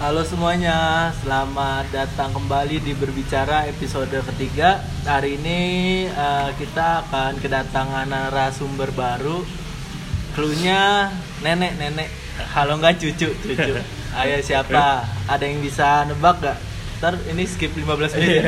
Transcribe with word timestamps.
Halo 0.00 0.24
semuanya, 0.24 1.12
selamat 1.20 1.92
datang 1.92 2.32
kembali 2.32 2.80
di 2.80 2.96
Berbicara 2.96 3.68
episode 3.68 4.08
ketiga. 4.32 4.80
Hari 5.04 5.36
ini 5.36 5.60
eh, 6.08 6.48
kita 6.56 7.04
akan 7.04 7.36
kedatangan 7.36 8.08
narasumber 8.08 8.88
baru. 8.96 9.44
Cluenya 10.32 11.12
nenek-nenek. 11.44 12.08
Halo 12.56 12.80
nggak 12.80 12.96
cucu, 12.96 13.28
cucu. 13.28 13.72
Ayo 14.16 14.40
siapa? 14.40 15.04
Ada 15.28 15.44
yang 15.44 15.60
bisa 15.60 16.08
nebak 16.08 16.40
gak? 16.40 16.56
Ntar 17.04 17.20
ini 17.28 17.44
skip 17.44 17.76
15 17.76 18.16
menit. 18.16 18.40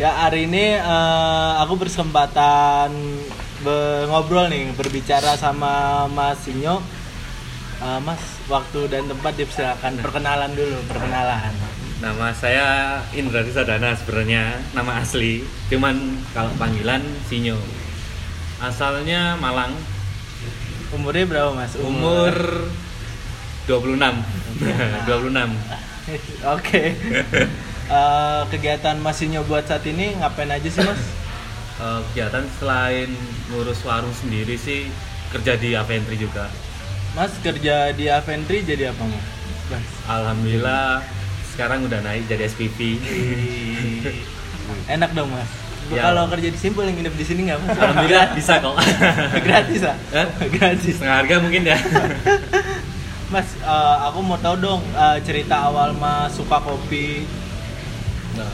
ya 0.00 0.16
hari 0.16 0.48
ini 0.48 0.80
eh, 0.80 1.52
aku 1.60 1.76
berkesempatan 1.76 2.88
be- 3.60 4.04
ngobrol 4.08 4.48
nih, 4.48 4.72
berbicara 4.72 5.36
sama 5.36 6.08
Mas 6.08 6.40
Sinyo. 6.40 6.80
Eh, 7.76 8.00
mas, 8.00 8.22
waktu 8.48 8.88
dan 8.88 9.04
tempat 9.04 9.36
dipersilakan 9.36 10.00
perkenalan 10.00 10.52
dulu, 10.56 10.80
perkenalan. 10.88 11.52
Nama 12.00 12.28
saya 12.32 12.68
Indra 13.12 13.44
Sadana 13.44 13.92
sebenarnya 13.96 14.60
nama 14.72 15.00
asli, 15.00 15.44
cuman 15.68 15.96
kalau 16.32 16.48
panggilan 16.56 17.04
Sinyo. 17.28 17.56
Asalnya 18.60 19.36
Malang, 19.36 19.76
Umurnya 20.86 21.26
berapa 21.28 21.50
mas? 21.52 21.76
umur 21.76 22.32
26. 23.68 24.00
26. 25.04 25.52
Oke. 26.56 26.82
Eh, 27.86 28.42
kegiatan 28.50 28.98
Mas 28.98 29.22
Sinyo 29.22 29.46
buat 29.46 29.62
saat 29.62 29.86
ini 29.86 30.10
ngapain 30.18 30.50
aja 30.50 30.66
sih 30.66 30.82
mas? 30.82 30.98
Eh, 31.78 32.00
kegiatan 32.10 32.42
selain 32.58 33.14
ngurus 33.46 33.78
warung 33.86 34.10
sendiri 34.10 34.58
sih 34.58 34.90
kerja 35.30 35.54
di 35.54 35.78
Aventry 35.78 36.18
juga. 36.18 36.50
Mas 37.16 37.32
kerja 37.40 37.96
di 37.96 38.12
Aventry 38.12 38.60
jadi 38.60 38.92
apa 38.92 39.00
mas? 39.08 39.24
Mas. 39.72 39.86
Alhamdulillah 40.04 41.00
sekarang 41.56 41.88
udah 41.88 42.04
naik 42.04 42.28
jadi 42.28 42.44
SPP. 42.44 43.00
Enak 44.92 45.16
dong 45.16 45.32
mas. 45.32 45.48
Ya. 45.88 46.12
Kalau 46.12 46.28
kerja 46.28 46.52
di 46.52 46.58
Simpul 46.60 46.84
yang 46.84 47.00
nginep 47.00 47.16
di 47.16 47.24
sini 47.24 47.48
nggak 47.48 47.58
mas? 47.64 47.72
Alhamdulillah 47.72 48.26
bisa 48.36 48.60
kok. 48.60 48.76
Gratis 49.48 49.80
ah? 49.88 49.96
Hah? 50.12 50.28
Gratis. 50.44 50.94
Setengah 51.00 51.16
harga 51.24 51.36
mungkin 51.40 51.62
ya. 51.64 51.78
Mas, 53.26 53.58
eh, 53.58 53.96
aku 54.06 54.22
mau 54.22 54.38
tahu 54.38 54.54
dong 54.62 54.78
eh, 54.94 55.18
cerita 55.26 55.66
awal 55.66 55.90
mas 55.98 56.30
suka 56.30 56.62
kopi 56.62 57.26
Nah, 58.38 58.46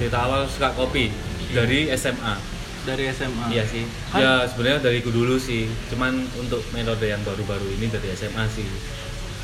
cerita 0.00 0.24
awal 0.24 0.48
suka 0.48 0.72
kopi 0.72 1.12
dari 1.52 1.92
SMA. 1.92 2.53
Dari 2.84 3.10
SMA. 3.10 3.50
Iya 3.50 3.64
sih. 3.64 3.84
Ya 4.14 4.44
sebenarnya 4.48 4.84
dariku 4.84 5.10
dulu 5.10 5.40
sih. 5.40 5.66
Cuman 5.90 6.24
untuk 6.38 6.60
metode 6.76 7.08
yang 7.08 7.20
baru-baru 7.24 7.66
ini 7.80 7.88
dari 7.88 8.12
SMA 8.14 8.44
sih. 8.52 8.68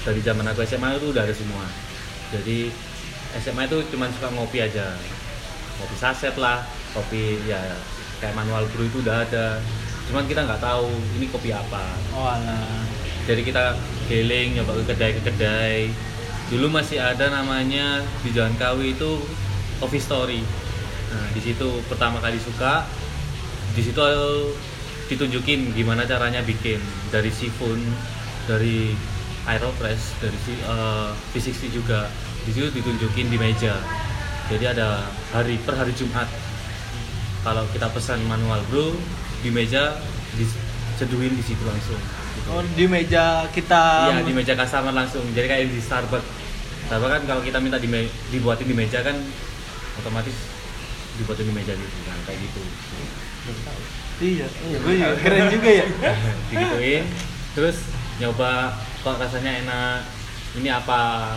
Dari 0.05 0.21
zaman 0.25 0.47
aku 0.49 0.65
SMA 0.65 0.97
itu 0.97 1.13
udah 1.13 1.25
ada 1.25 1.35
semua. 1.35 1.65
Jadi 2.33 2.71
SMA 3.41 3.67
itu 3.67 3.81
cuman 3.97 4.09
suka 4.13 4.29
ngopi 4.33 4.65
aja. 4.65 4.97
Kopi 5.81 5.97
saset 5.97 6.37
lah, 6.37 6.65
kopi 6.93 7.41
ya 7.49 7.59
kayak 8.21 8.37
manual 8.37 8.69
brew 8.77 8.87
itu 8.87 9.01
udah 9.01 9.25
ada. 9.25 9.61
Cuman 10.13 10.29
kita 10.29 10.45
nggak 10.45 10.61
tahu 10.61 10.89
ini 11.17 11.27
kopi 11.33 11.51
apa. 11.53 11.85
Oh 12.13 12.29
alah. 12.29 12.85
Jadi 13.25 13.45
kita 13.45 13.77
geling 14.09 14.61
nyoba 14.61 14.77
ke 14.81 14.93
kedai 14.93 15.11
ke 15.17 15.23
kedai. 15.25 15.79
Dulu 16.51 16.67
masih 16.67 16.99
ada 16.99 17.31
namanya 17.31 18.03
di 18.27 18.35
Jalan 18.35 18.59
Kawi 18.59 18.99
itu 18.99 19.23
Coffee 19.79 20.03
Story. 20.03 20.43
Nah, 21.11 21.27
di 21.31 21.41
situ 21.43 21.79
pertama 21.87 22.19
kali 22.19 22.43
suka. 22.43 22.87
Di 23.81 23.89
situ 23.89 24.05
ditunjukin 25.09 25.73
gimana 25.73 26.05
caranya 26.05 26.45
bikin 26.45 26.77
dari 27.09 27.33
sifun, 27.33 27.81
dari 28.45 28.93
aeropress, 29.49 30.21
dari 30.21 30.37
si 30.45 30.53
eh, 30.53 31.09
V60 31.33 31.73
juga. 31.73 32.13
Di 32.45 32.53
situ 32.53 32.69
ditunjukin 32.77 33.33
di 33.33 33.41
meja. 33.41 33.81
Jadi 34.53 34.69
ada 34.69 35.09
hari 35.33 35.57
per 35.65 35.81
hari 35.81 35.97
Jumat. 35.97 36.29
Kalau 37.41 37.65
kita 37.73 37.89
pesan 37.89 38.21
manual 38.29 38.61
brew 38.69 38.93
di 39.41 39.49
meja 39.49 39.97
diseduhin 40.37 41.33
di 41.33 41.41
situ 41.41 41.65
langsung. 41.65 41.97
gitu. 42.37 42.49
Oh 42.53 42.61
di 42.77 42.85
meja 42.85 43.49
kita. 43.49 44.13
Iya 44.13 44.29
di 44.29 44.37
meja 44.37 44.53
customer 44.53 44.93
langsung. 44.93 45.25
Jadi 45.33 45.47
kayak 45.49 45.73
di 45.73 45.81
Starbucks. 45.81 46.29
Starbucks 46.85 47.13
kan 47.17 47.23
kalau 47.25 47.41
kita 47.41 47.57
minta 47.65 47.81
di 47.81 47.89
dibuatin 48.29 48.69
di 48.69 48.77
meja 48.77 49.01
kan 49.01 49.17
otomatis 50.05 50.37
dibuatin 51.17 51.49
di 51.49 51.55
meja 51.57 51.73
gitu 51.73 51.97
kan 52.05 52.19
kayak 52.29 52.45
gitu. 52.45 52.61
Iya. 54.21 54.47
Gue 54.85 54.95
juga 55.01 55.17
keren 55.17 55.45
juga 55.49 55.71
ya. 55.73 55.87
Digituin. 56.53 57.05
Terus 57.57 57.77
nyoba 58.21 58.77
kok 59.01 59.17
rasanya 59.17 59.53
enak. 59.65 60.01
Ini 60.61 60.69
apa? 60.77 61.35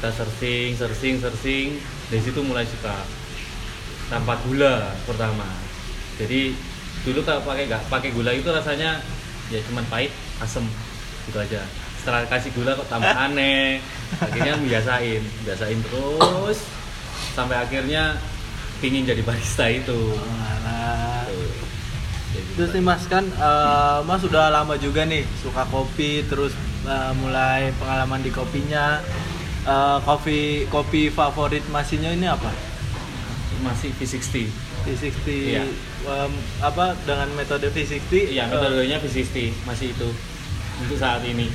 Kita 0.00 0.08
searching, 0.10 0.72
searching, 0.74 1.20
searching. 1.20 1.68
Dari 2.08 2.22
situ 2.24 2.40
mulai 2.40 2.64
suka. 2.64 3.04
Tanpa 4.08 4.40
gula 4.48 4.96
pertama. 5.04 5.46
Jadi 6.16 6.56
dulu 7.04 7.20
kalau 7.24 7.44
pakai 7.44 7.68
nggak 7.68 7.82
pakai 7.90 8.10
gula 8.14 8.30
itu 8.32 8.48
rasanya 8.48 9.00
ya 9.52 9.60
cuman 9.68 9.84
pahit, 9.92 10.12
asem 10.40 10.64
gitu 11.28 11.36
aja. 11.36 11.60
Setelah 12.00 12.24
kasih 12.26 12.50
gula 12.56 12.72
kok 12.76 12.88
tambah 12.88 13.12
aneh. 13.28 13.80
Akhirnya 14.20 14.56
biasain, 14.56 15.22
biasain 15.44 15.80
terus 15.84 16.64
sampai 17.36 17.56
akhirnya 17.60 18.16
pingin 18.80 19.04
jadi 19.04 19.20
barista 19.24 19.68
itu. 19.68 20.16
Alah. 20.16 21.24
Terus 22.52 22.70
nih 22.70 22.84
mas 22.84 23.04
kan, 23.06 23.24
eh, 23.24 23.98
mas 24.04 24.20
sudah 24.20 24.48
lama 24.48 24.76
juga 24.76 25.02
nih 25.02 25.24
suka 25.38 25.64
kopi, 25.66 26.22
terus 26.24 26.52
eh, 26.84 27.12
mulai 27.16 27.72
pengalaman 27.74 28.20
di 28.20 28.28
kopinya. 28.28 29.00
Eh, 29.62 29.98
kopi 30.02 30.38
kopi 30.66 31.08
favorit 31.08 31.62
Masinyo 31.68 32.10
ini 32.10 32.26
apa? 32.26 32.50
masih 33.62 33.94
V60. 33.94 34.50
V60 34.82 35.54
Iya. 35.54 35.62
em, 36.02 36.32
apa 36.58 36.98
dengan 37.06 37.30
metode 37.32 37.70
V60? 37.70 38.34
Iya, 38.34 38.50
metodenya 38.50 38.98
V60 38.98 39.54
masih 39.62 39.94
itu 39.94 40.08
untuk 40.78 40.98
saat 40.98 41.22
ini. 41.22 41.46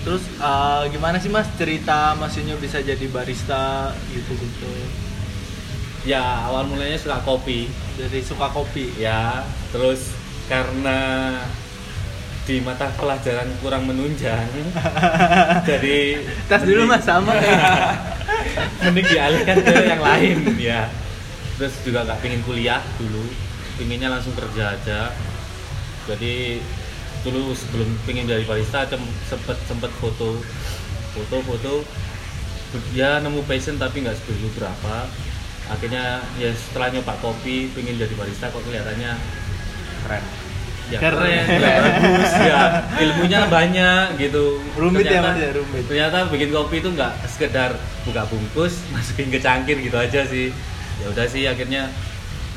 terus 0.00 0.24
eh, 0.40 0.82
gimana 0.88 1.20
sih 1.20 1.28
mas 1.28 1.44
cerita 1.54 2.16
Masinyo 2.16 2.56
bisa 2.56 2.80
jadi 2.80 3.04
barista 3.12 3.92
gitu 4.08 4.32
gitu? 4.32 4.72
Ya, 6.08 6.48
awal 6.48 6.64
mulanya 6.64 6.96
suka 6.96 7.20
kopi. 7.22 7.68
Dari 8.00 8.20
suka 8.24 8.48
kopi. 8.48 8.96
Ya, 8.96 9.44
terus 9.68 10.16
karena 10.48 10.98
di 12.48 12.58
mata 12.64 12.88
pelajaran 12.96 13.46
kurang 13.60 13.84
menunjang. 13.86 14.48
jadi 15.68 16.24
Tes 16.48 16.62
dulu 16.64 16.88
mas 16.88 17.04
sama. 17.04 17.36
mending 18.84 19.06
dialihkan 19.06 19.56
ke 19.60 19.72
yang 19.84 20.02
lain 20.02 20.38
ya. 20.56 20.88
Terus 21.60 21.76
juga 21.84 22.08
nggak 22.08 22.20
pengen 22.24 22.40
kuliah 22.48 22.80
dulu, 22.96 23.20
pinginnya 23.76 24.08
langsung 24.08 24.32
kerja 24.32 24.72
aja. 24.72 25.12
Jadi 26.08 26.64
dulu 27.20 27.52
sebelum 27.52 27.88
pengen 28.08 28.24
jadi 28.24 28.48
barista 28.48 28.88
sempet 29.28 29.56
sempet 29.68 29.92
foto 30.00 30.40
foto 31.12 31.36
foto 31.44 31.74
ya 32.96 33.20
nemu 33.20 33.44
passion 33.44 33.76
tapi 33.76 34.00
nggak 34.00 34.16
dulu 34.24 34.48
berapa 34.56 35.04
akhirnya 35.70 36.04
ya 36.34 36.50
setelah 36.52 36.90
nyoba 36.90 37.14
kopi 37.16 37.70
pengen 37.70 37.94
jadi 37.94 38.12
barista 38.12 38.50
kok 38.50 38.60
kelihatannya 38.60 39.12
keren. 40.02 40.24
Ya, 40.90 40.98
Keren. 40.98 41.22
ya, 41.22 41.42
bagus 41.62 42.32
ya. 42.34 42.62
Ilmunya 42.98 43.40
banyak 43.46 44.18
gitu. 44.18 44.58
Rumit 44.74 45.06
ya, 45.06 45.22
Ternyata- 45.22 45.30
Mas, 45.30 45.38
ya, 45.38 45.50
rumit. 45.54 45.82
ternyata 45.86 46.18
bikin 46.26 46.50
kopi 46.50 46.76
itu 46.78 46.90
nggak 46.90 47.12
sekedar 47.30 47.70
buka 48.02 48.26
bungkus 48.26 48.82
masukin 48.92 49.30
ke 49.30 49.38
cangkir 49.38 49.78
gitu 49.78 49.94
aja 49.94 50.26
sih. 50.26 50.50
Ya 50.98 51.06
udah 51.06 51.24
sih 51.24 51.46
akhirnya 51.46 51.86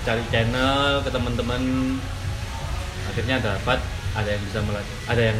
cari 0.02 0.26
channel 0.28 1.00
ke 1.00 1.10
teman-teman. 1.10 1.62
Akhirnya 3.06 3.38
dapat 3.38 3.78
ada 4.14 4.26
yang 4.28 4.42
bisa 4.42 4.60
melatih 4.60 4.98
ada 5.06 5.24
yang 5.24 5.40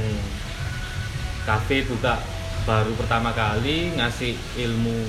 kafe 1.44 1.84
buka 1.84 2.22
baru 2.64 2.94
pertama 2.96 3.34
kali 3.34 3.92
ngasih 3.94 4.38
ilmu 4.56 5.04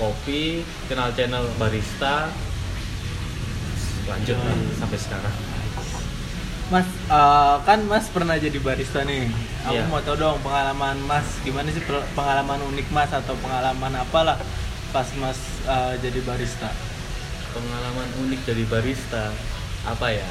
kopi 0.00 0.64
kenal 0.88 1.12
channel 1.12 1.44
barista 1.54 2.32
lanjut 4.08 4.34
lah 4.34 4.56
sampai 4.74 4.98
sekarang 4.98 5.36
Mas, 6.70 6.86
eh, 6.86 7.56
kan 7.66 7.82
Mas 7.82 8.06
pernah 8.06 8.38
jadi 8.38 8.56
barista 8.56 9.02
nih. 9.02 9.26
Aku 9.66 9.74
Iya. 9.74 9.90
mau 9.90 9.98
tahu 9.98 10.14
dong 10.14 10.38
pengalaman 10.38 11.02
Mas, 11.02 11.42
gimana 11.42 11.66
sih 11.66 11.82
pengalaman 12.14 12.62
unik 12.64 12.88
Mas 12.88 13.10
atau 13.10 13.36
pengalaman 13.36 13.92
apalah 13.92 14.40
pas 14.88 15.04
Mas 15.18 15.36
eh, 15.66 15.98
jadi 15.98 16.22
barista? 16.22 16.70
pengalaman 17.50 18.08
unik 18.22 18.46
dari 18.46 18.62
barista 18.62 19.34
apa 19.82 20.06
ya 20.08 20.30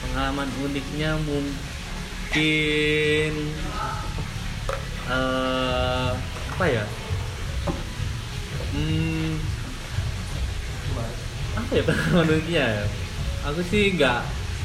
pengalaman 0.00 0.48
uniknya 0.62 1.18
mungkin 1.18 1.50
eh 5.04 6.10
apa 6.54 6.64
ya 6.64 6.84
hmm, 8.74 9.30
apa 11.54 11.70
ya 11.70 11.82
pengalaman 11.86 12.42
ya? 12.50 12.68
aku 13.44 13.60
sih 13.68 13.94
nggak 13.94 14.20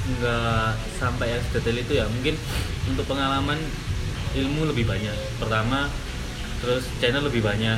nggak 0.10 0.72
sampai 0.98 1.38
yang 1.38 1.44
detail 1.54 1.78
itu 1.78 1.94
ya. 2.00 2.06
Mungkin 2.10 2.36
untuk 2.90 3.06
pengalaman 3.06 3.60
ilmu 4.34 4.72
lebih 4.72 4.90
banyak. 4.90 5.14
Pertama 5.38 5.92
terus 6.64 6.88
channel 6.98 7.28
lebih 7.28 7.46
banyak. 7.46 7.78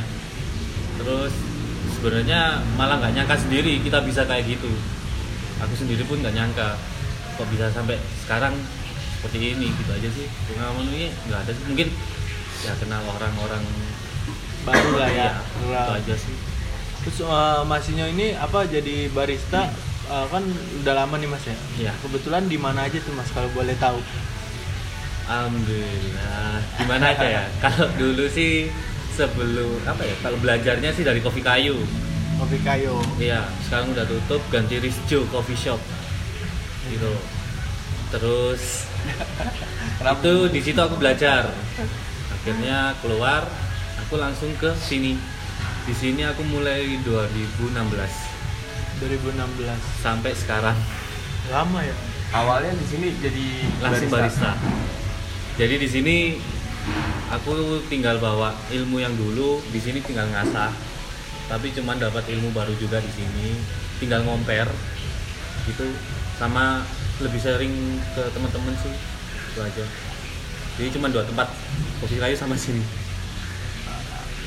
Terus 1.02 1.34
sebenarnya 1.98 2.62
malah 2.78 3.02
nggak 3.02 3.14
nyangka 3.18 3.36
sendiri 3.36 3.82
kita 3.84 4.00
bisa 4.06 4.24
kayak 4.24 4.48
gitu. 4.48 4.72
Aku 5.62 5.74
sendiri 5.76 6.06
pun 6.08 6.22
nggak 6.22 6.34
nyangka 6.38 6.78
kok 7.36 7.48
bisa 7.50 7.74
sampai 7.74 7.98
sekarang 8.24 8.54
seperti 9.20 9.58
ini 9.58 9.74
gitu 9.74 9.92
aja 9.92 10.10
sih. 10.14 10.28
Pengalaman 10.54 10.88
ini 10.94 11.10
nggak 11.28 11.40
ada 11.44 11.52
sih. 11.52 11.66
Mungkin 11.68 11.88
ya 12.62 12.78
kenal 12.78 13.02
orang-orang 13.10 13.66
baru 14.66 14.92
lah 14.98 15.10
ya. 15.12 15.30
Iya, 15.68 15.82
itu 15.82 15.92
aja 16.02 16.16
sih. 16.16 16.36
Terus 17.02 17.18
eh, 17.26 17.62
Masinyo 17.66 18.06
ini 18.10 18.38
apa 18.38 18.66
jadi 18.70 19.10
barista 19.10 19.70
eh, 20.10 20.26
kan 20.30 20.44
udah 20.82 20.94
lama 20.94 21.16
nih 21.18 21.30
mas 21.30 21.46
ya? 21.46 21.58
Iya. 21.78 21.94
kebetulan 22.06 22.46
di 22.46 22.58
mana 22.62 22.86
aja 22.86 22.98
tuh 23.02 23.14
mas 23.14 23.30
kalau 23.34 23.50
boleh 23.54 23.74
tahu? 23.82 23.98
Alhamdulillah. 25.32 26.60
Gimana 26.82 27.06
aja 27.16 27.28
ya? 27.28 27.44
Kalau 27.64 27.88
dulu 27.96 28.28
sih 28.28 28.68
sebelum 29.16 29.80
apa 29.88 30.04
ya 30.08 30.16
kalau 30.24 30.40
belajarnya 30.40 30.92
sih 30.92 31.04
dari 31.08 31.20
kopi 31.24 31.40
kayu. 31.40 31.78
Kopi 32.40 32.58
kayu. 32.64 33.00
Iya, 33.16 33.48
sekarang 33.68 33.94
udah 33.96 34.04
tutup 34.08 34.42
ganti 34.50 34.82
Rizjo 34.82 35.24
Coffee 35.30 35.56
Shop. 35.56 35.80
Gitu. 36.90 37.14
Terus 38.12 38.92
itu 40.20 40.34
di 40.52 40.60
situ 40.60 40.80
aku 40.80 41.00
belajar. 41.00 41.48
Akhirnya 42.34 42.98
keluar, 43.00 43.46
aku 44.12 44.20
langsung 44.20 44.52
ke 44.60 44.68
sini. 44.76 45.16
Di 45.88 45.96
sini 45.96 46.28
aku 46.28 46.44
mulai 46.44 47.00
2016 47.00 47.64
2016 49.00 49.40
sampai 50.04 50.36
sekarang 50.36 50.76
lama 51.48 51.80
ya 51.80 51.96
Awalnya 52.36 52.76
di 52.76 52.86
sini 52.92 53.08
jadi 53.24 53.48
langsung 53.80 54.12
barista. 54.12 54.60
Jadi 55.56 55.80
di 55.80 55.88
sini 55.88 56.16
aku 57.32 57.80
tinggal 57.88 58.20
bawa 58.20 58.52
ilmu 58.76 59.00
yang 59.00 59.16
dulu, 59.16 59.64
di 59.72 59.80
sini 59.80 60.04
tinggal 60.04 60.28
ngasah. 60.28 60.76
Tapi 61.48 61.72
cuman 61.72 61.96
dapat 61.96 62.28
ilmu 62.36 62.52
baru 62.52 62.76
juga 62.76 63.00
di 63.00 63.12
sini. 63.16 63.56
Tinggal 64.04 64.28
ngomper 64.28 64.68
gitu 65.72 65.88
sama 66.36 66.84
lebih 67.24 67.40
sering 67.40 67.96
ke 68.12 68.28
teman-teman 68.36 68.76
sih. 68.76 68.92
Itu 69.56 69.60
aja. 69.64 69.88
Jadi 70.76 71.00
cuma 71.00 71.08
dua 71.08 71.24
tempat, 71.24 71.48
kopi 72.04 72.20
kayu 72.20 72.36
sama 72.36 72.60
sini. 72.60 73.11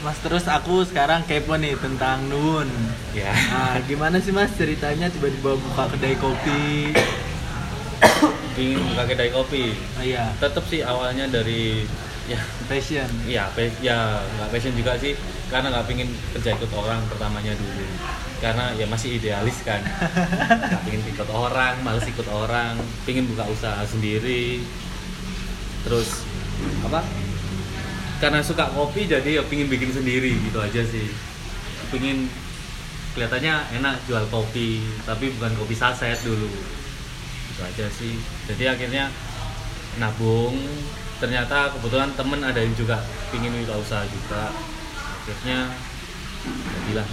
Mas 0.04 0.20
terus 0.20 0.44
aku 0.46 0.84
sekarang 0.84 1.24
kepo 1.24 1.56
nih 1.56 1.74
tentang 1.76 2.28
Nun 2.28 2.68
Ya. 3.16 3.32
nah 3.48 3.80
gimana 3.82 4.18
sih 4.18 4.30
mas 4.30 4.52
ceritanya 4.52 5.08
tiba-tiba 5.08 5.56
buka 5.56 5.88
kedai 5.88 6.12
kopi? 6.16 6.92
Ingin 8.54 8.82
buka 8.84 9.04
kedai 9.06 9.30
kopi. 9.30 9.70
ah, 9.94 10.02
iya. 10.02 10.24
Tetap 10.36 10.62
sih 10.66 10.82
awalnya 10.82 11.26
dari 11.26 11.86
ya. 12.26 12.38
Passion? 12.64 13.06
Iya, 13.24 13.48
pe- 13.50 13.74
ya 13.80 14.18
nggak 14.20 14.50
passion 14.50 14.74
juga 14.74 14.94
sih. 14.96 15.14
Karena 15.46 15.70
nggak 15.70 15.86
pingin 15.86 16.10
kerja 16.32 16.52
ikut 16.52 16.70
orang 16.70 17.00
pertamanya 17.06 17.54
dulu. 17.54 17.86
Karena 18.38 18.74
ya 18.74 18.86
masih 18.86 19.16
idealis 19.16 19.62
kan. 19.62 19.78
Nggak 19.80 20.82
pingin 20.84 21.02
ikut 21.08 21.28
orang 21.30 21.74
males 21.80 22.04
ikut 22.04 22.26
orang. 22.26 22.74
Pingin 23.02 23.26
buka 23.26 23.46
usaha 23.46 23.82
sendiri. 23.86 24.58
Terus 25.86 26.26
apa 26.82 27.02
karena 28.24 28.40
suka 28.40 28.64
kopi 28.72 29.04
jadi 29.04 29.36
ya 29.36 29.42
pingin 29.44 29.68
bikin 29.68 29.92
sendiri 29.92 30.32
gitu 30.48 30.56
aja 30.56 30.80
sih. 30.80 31.12
Pingin 31.92 32.24
kelihatannya 33.12 33.76
enak 33.76 34.00
jual 34.08 34.24
kopi 34.32 34.80
tapi 35.04 35.28
bukan 35.36 35.52
kopi 35.60 35.76
saset 35.76 36.16
dulu. 36.24 36.48
Itu 37.52 37.60
aja 37.60 37.84
sih. 37.92 38.16
Jadi 38.48 38.64
akhirnya 38.64 39.12
nabung. 40.00 40.56
Ternyata 41.20 41.76
kebetulan 41.76 42.16
temen 42.16 42.40
ada 42.40 42.64
yang 42.64 42.72
juga 42.72 43.04
pingin 43.28 43.52
buka 43.60 43.76
usaha 43.76 44.08
juga. 44.08 44.56
Akhirnya 45.20 45.68
jadilah. 46.48 47.06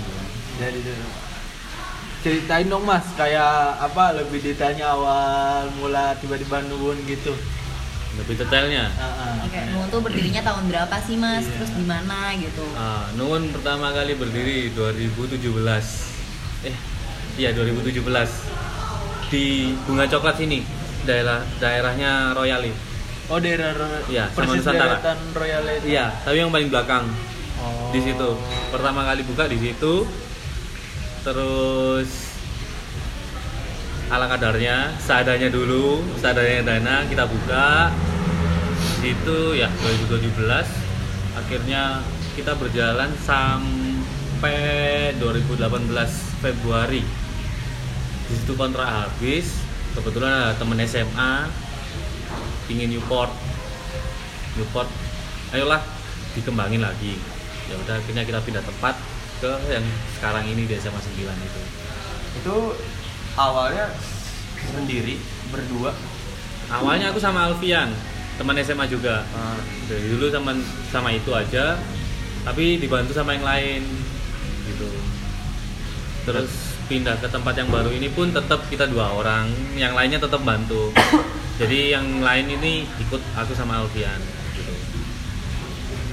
Jadi 0.63 0.79
ceritain 2.23 2.71
dong 2.71 2.87
mas 2.87 3.03
kayak 3.19 3.83
apa? 3.83 4.15
Lebih 4.15 4.39
detailnya 4.39 4.95
awal 4.95 5.67
mula 5.75 6.15
tiba-tiba 6.23 6.63
Nun 6.71 7.03
gitu 7.03 7.35
lebih 8.13 8.35
detailnya. 8.37 8.91
Oke, 9.41 9.59
Nuwun 9.71 9.87
tuh 9.87 10.01
berdirinya 10.01 10.41
tahun 10.41 10.67
berapa 10.67 10.95
sih 10.99 11.15
mas? 11.15 11.41
Iya. 11.41 11.53
Terus 11.55 11.71
di 11.73 11.83
mana 11.83 12.35
gitu? 12.35 12.65
Ah, 12.73 13.07
Nuwun 13.13 13.49
pertama 13.49 13.89
kali 13.89 14.13
berdiri 14.13 14.71
2017 14.71 15.47
eh 16.61 16.75
iya 17.35 17.49
2017 17.51 18.05
di 19.27 19.45
Bunga 19.81 20.05
Coklat 20.05 20.37
sini 20.37 20.61
daerah 21.01 21.41
daerahnya 21.57 22.31
Royale 22.31 22.69
oh 23.25 23.39
daerah 23.39 23.73
Ro- 23.73 24.05
Iya, 24.05 24.27
sama 24.27 24.37
persis 24.37 24.61
Nusantara. 24.61 24.93
deretan 24.93 25.17
Royal 25.33 25.63
itu. 25.71 25.85
iya 25.87 26.13
tapi 26.21 26.37
yang 26.37 26.51
paling 26.51 26.69
belakang 26.69 27.09
oh. 27.57 27.89
di 27.89 27.99
situ 27.99 28.29
pertama 28.69 29.01
kali 29.03 29.23
buka 29.23 29.47
di 29.47 29.57
situ 29.57 30.05
terus 31.23 32.30
ala 34.11 34.27
kadarnya 34.27 34.91
seadanya 34.99 35.47
dulu 35.47 36.03
seadanya 36.19 36.67
dana 36.67 36.95
kita 37.07 37.23
buka. 37.23 37.87
Di 38.99 39.15
situ 39.15 39.55
ya 39.55 39.71
2017 39.81 40.35
akhirnya 41.39 42.03
kita 42.35 42.59
berjalan 42.59 43.07
sampai 43.23 45.15
2018 45.15 45.63
Februari. 46.43 47.01
Di 48.27 48.33
situ 48.35 48.53
kontrak 48.59 48.85
habis. 48.85 49.63
Kebetulan 49.91 50.31
ada 50.31 50.55
temen 50.55 50.79
SMA 50.83 51.47
pingin 52.67 52.91
Newport. 52.91 53.31
Newport 54.59 54.91
ayolah 55.55 55.79
dikembangin 56.35 56.83
lagi. 56.83 57.15
Ya 57.71 57.79
udah 57.79 57.95
akhirnya 57.95 58.27
kita 58.27 58.43
pindah 58.43 58.63
tempat 58.63 58.99
ke 59.39 59.51
yang 59.71 59.83
sekarang 60.19 60.43
ini 60.51 60.67
di 60.67 60.75
SMA 60.75 60.99
9 60.99 61.31
itu. 61.31 61.61
Itu 62.43 62.55
awalnya 63.35 63.91
sendiri 64.71 65.19
berdua. 65.51 65.91
awalnya 66.71 67.11
aku 67.11 67.19
sama 67.19 67.51
Alfian 67.51 67.91
teman 68.39 68.55
SMA 68.63 68.87
juga. 68.87 69.27
Ah, 69.35 69.59
dari 69.85 70.07
dulu 70.07 70.31
sama 70.31 70.55
sama 70.89 71.09
itu 71.11 71.29
aja 71.35 71.77
tapi 72.41 72.81
dibantu 72.81 73.13
sama 73.13 73.37
yang 73.37 73.45
lain 73.45 73.83
gitu. 74.65 74.89
Terus 76.25 76.49
pindah 76.89 77.15
ke 77.21 77.27
tempat 77.29 77.55
yang 77.55 77.69
baru 77.69 77.91
ini 77.93 78.09
pun 78.11 78.33
tetap 78.33 78.65
kita 78.67 78.89
dua 78.89 79.13
orang 79.13 79.51
yang 79.77 79.93
lainnya 79.93 80.17
tetap 80.17 80.41
bantu. 80.41 80.89
Jadi 81.61 81.93
yang 81.93 82.25
lain 82.25 82.47
ini 82.57 82.87
ikut 83.03 83.21
aku 83.37 83.53
sama 83.53 83.83
Alfian 83.83 84.17
gitu. 84.57 84.73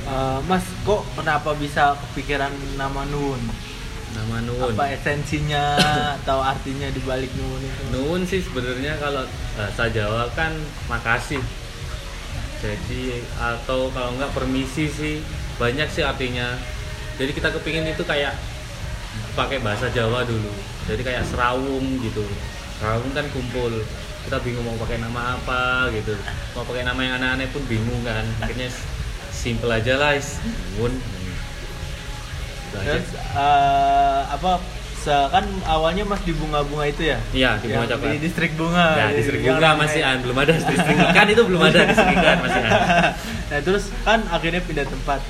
Eh, 0.08 0.38
mas 0.48 0.64
kok 0.84 1.04
kenapa 1.16 1.56
bisa 1.56 1.96
kepikiran 1.96 2.52
nama 2.76 3.04
Nun 3.08 3.67
nama 4.16 4.40
Nuwun 4.44 4.72
apa 4.72 4.94
esensinya 4.96 5.76
atau 6.20 6.40
artinya 6.40 6.88
di 6.88 7.00
balik 7.04 7.28
Nun 7.36 7.60
itu 7.60 7.82
Nuwun 7.92 8.22
sih 8.24 8.40
sebenarnya 8.40 8.96
kalau 8.96 9.24
bahasa 9.56 9.84
Jawa 9.92 10.30
kan 10.32 10.52
makasih. 10.88 11.42
Jadi 12.58 13.22
atau 13.38 13.86
kalau 13.94 14.18
enggak 14.18 14.34
permisi 14.34 14.90
sih 14.90 15.22
banyak 15.60 15.86
sih 15.92 16.02
artinya. 16.02 16.58
Jadi 17.18 17.30
kita 17.34 17.50
kepingin 17.54 17.90
itu 17.90 18.02
kayak 18.02 18.34
pakai 19.34 19.62
bahasa 19.62 19.90
Jawa 19.90 20.26
dulu. 20.26 20.50
Jadi 20.86 21.02
kayak 21.04 21.26
serawung 21.28 22.00
gitu. 22.02 22.24
Serawung 22.80 23.10
kan 23.14 23.26
kumpul. 23.30 23.84
Kita 24.26 24.42
bingung 24.44 24.66
mau 24.66 24.76
pakai 24.76 24.98
nama 25.00 25.38
apa 25.38 25.88
gitu. 25.94 26.12
Mau 26.52 26.66
pakai 26.66 26.84
nama 26.84 27.00
yang 27.00 27.14
aneh-aneh 27.22 27.48
pun 27.54 27.62
bingung 27.64 28.02
kan. 28.02 28.26
Akhirnya 28.42 28.68
simple 29.30 29.70
aja 29.70 29.94
lah, 29.94 30.18
aja. 30.18 30.92
Terus 32.84 33.06
eh, 33.14 34.20
apa 34.28 34.52
kan 35.08 35.44
awalnya 35.64 36.04
mas 36.04 36.20
di 36.20 36.36
bunga-bunga 36.36 36.84
itu 36.84 37.02
ya? 37.08 37.18
Iya, 37.32 37.50
di 37.64 37.72
Bunga 37.72 37.86
Coklat. 37.88 38.12
di 38.12 38.18
distrik 38.20 38.52
bunga. 38.60 38.86
Ya, 38.92 39.06
Di- 39.08 39.16
distrik 39.24 39.40
bunga 39.40 39.70
masih 39.80 40.02
an, 40.04 40.16
belum 40.20 40.36
ada 40.36 40.52
distrik 40.52 40.98
ikan 41.00 41.26
itu 41.32 41.42
belum 41.48 41.62
ada 41.64 41.80
distrik 41.88 42.12
ikan 42.18 42.38
masih 42.44 42.60
an. 42.60 42.72
nah 43.50 43.60
terus 43.64 43.84
kan 44.04 44.20
akhirnya 44.28 44.60
pindah 44.60 44.84
tempat. 44.84 45.20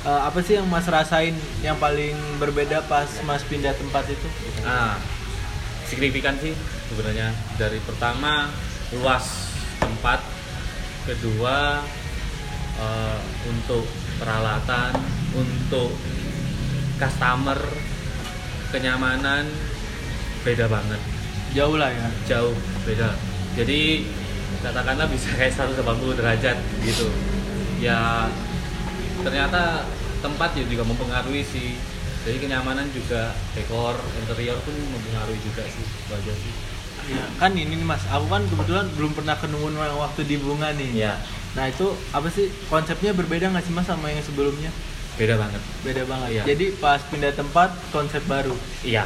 Eh, 0.00 0.20
apa 0.26 0.38
sih 0.42 0.58
yang 0.58 0.66
mas 0.66 0.88
rasain 0.88 1.36
yang 1.62 1.76
paling 1.78 2.16
berbeda 2.40 2.82
pas 2.90 3.06
mas 3.22 3.44
pindah 3.46 3.70
tempat 3.76 4.08
itu? 4.10 4.26
Ah, 4.66 4.98
signifikan 5.86 6.34
sih 6.42 6.56
sebenarnya. 6.90 7.30
Dari 7.54 7.78
pertama 7.86 8.50
luas 8.96 9.54
tempat, 9.78 10.18
kedua 11.06 11.86
eh, 12.80 13.18
untuk 13.46 13.86
peralatan, 14.18 14.96
untuk 15.38 15.94
customer, 17.00 17.56
kenyamanan 18.68 19.48
beda 20.44 20.68
banget, 20.68 21.00
jauh 21.56 21.80
lah 21.80 21.88
ya. 21.88 22.08
Jauh 22.28 22.52
beda. 22.84 23.16
Jadi 23.56 24.04
katakanlah 24.60 25.08
bisa 25.08 25.32
kayak 25.34 25.56
180 25.56 26.20
derajat 26.20 26.56
gitu. 26.84 27.08
Ya 27.80 28.28
ternyata 29.24 29.88
tempat 30.20 30.52
ya 30.52 30.64
juga 30.68 30.84
mempengaruhi 30.84 31.40
sih. 31.44 31.80
Jadi 32.20 32.36
kenyamanan 32.36 32.84
juga 32.92 33.32
dekor 33.56 33.96
interior 34.20 34.60
pun 34.60 34.76
mempengaruhi 34.76 35.40
juga 35.40 35.64
sih 35.64 35.80
itu 35.80 36.12
aja 36.12 36.34
sih. 36.36 36.54
Ya, 37.10 37.24
kan 37.40 37.56
ini 37.56 37.80
nih 37.80 37.86
mas. 37.88 38.04
Aku 38.12 38.28
kan 38.28 38.44
kebetulan 38.44 38.86
belum 38.92 39.16
pernah 39.16 39.32
ke 39.40 39.48
Nun 39.48 39.72
waktu 39.76 40.28
di 40.28 40.36
bunga 40.36 40.76
nih. 40.76 41.08
Ya 41.08 41.16
nah 41.50 41.66
itu 41.66 41.90
apa 42.14 42.30
sih? 42.30 42.52
Konsepnya 42.70 43.10
berbeda 43.10 43.50
nggak 43.50 43.64
sih 43.66 43.74
mas 43.74 43.88
sama 43.88 44.12
yang 44.12 44.22
sebelumnya 44.22 44.70
beda 45.20 45.34
banget. 45.36 45.62
Beda 45.84 46.02
banget. 46.08 46.28
Iya. 46.32 46.42
jadi 46.48 46.66
pas 46.80 47.00
pindah 47.12 47.32
tempat 47.36 47.70
konsep 47.92 48.24
baru? 48.24 48.56
Iya. 48.80 49.04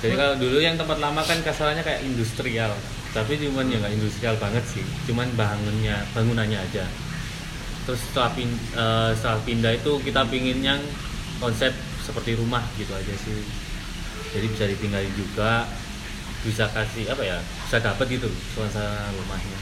Jadi 0.00 0.14
kalau 0.16 0.34
dulu 0.40 0.58
yang 0.60 0.80
tempat 0.80 0.96
lama 1.00 1.20
kan 1.20 1.38
kasarannya 1.44 1.84
kayak 1.84 2.00
industrial. 2.08 2.72
Tapi 3.12 3.36
cuman 3.36 3.68
ya 3.68 3.76
nggak 3.84 3.94
industrial 3.94 4.36
banget 4.40 4.64
sih. 4.64 4.84
Cuman 5.04 5.28
bangunnya 5.36 6.02
bangunannya 6.16 6.56
aja. 6.56 6.88
Terus 7.84 8.00
setelah, 8.00 8.32
pin- 8.32 8.64
eh, 8.72 9.10
setelah 9.12 9.40
pindah 9.44 9.72
itu 9.76 9.92
kita 10.00 10.24
pingin 10.32 10.64
yang 10.64 10.80
konsep 11.36 11.76
seperti 12.00 12.32
rumah 12.40 12.64
gitu 12.80 12.96
aja 12.96 13.14
sih. 13.20 13.44
Jadi 14.32 14.46
bisa 14.48 14.64
ditinggalin 14.64 15.12
juga. 15.12 15.68
Bisa 16.44 16.68
kasih 16.68 17.08
apa 17.08 17.24
ya 17.24 17.40
bisa 17.40 17.80
dapat 17.80 18.04
gitu 18.06 18.28
suasana 18.52 19.08
rumahnya 19.16 19.58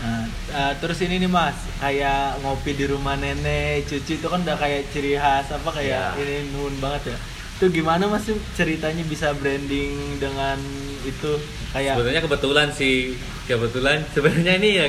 Nah, 0.00 0.24
eh, 0.50 0.72
terus 0.76 0.96
ini 1.00 1.16
nih 1.16 1.28
mas, 1.28 1.52
kayak 1.76 2.40
ngopi 2.40 2.72
di 2.72 2.84
rumah 2.84 3.14
nenek, 3.14 3.84
cucu 3.84 4.16
itu 4.16 4.26
kan 4.26 4.40
udah 4.40 4.56
kayak 4.56 4.88
ciri 4.88 5.12
khas 5.14 5.48
apa 5.50 5.68
kayak 5.70 6.16
Iya. 6.16 6.18
ini 6.18 6.36
nun 6.50 6.72
banget 6.78 7.12
ya. 7.12 7.18
Itu 7.54 7.68
gimana 7.68 8.04
mas 8.06 8.24
ceritanya 8.54 9.04
bisa 9.04 9.32
branding 9.32 9.92
dengan 10.16 10.56
itu 11.02 11.36
kayak 11.70 11.94
sebenarnya 11.94 12.22
kebetulan 12.22 12.68
sih 12.70 13.12
kebetulan 13.44 14.00
sebenarnya 14.10 14.52
ini 14.56 14.70
ya 14.74 14.86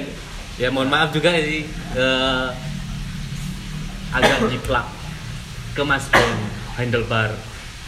ya 0.57 0.67
mohon 0.69 0.87
maaf 0.87 1.11
juga 1.11 1.31
sih 1.33 1.67
eh, 1.93 2.47
agak 4.11 4.47
jiplak 4.47 4.87
ke 5.71 5.81
Mas 5.81 6.07
Ben 6.07 6.37
Handlebar 6.73 7.31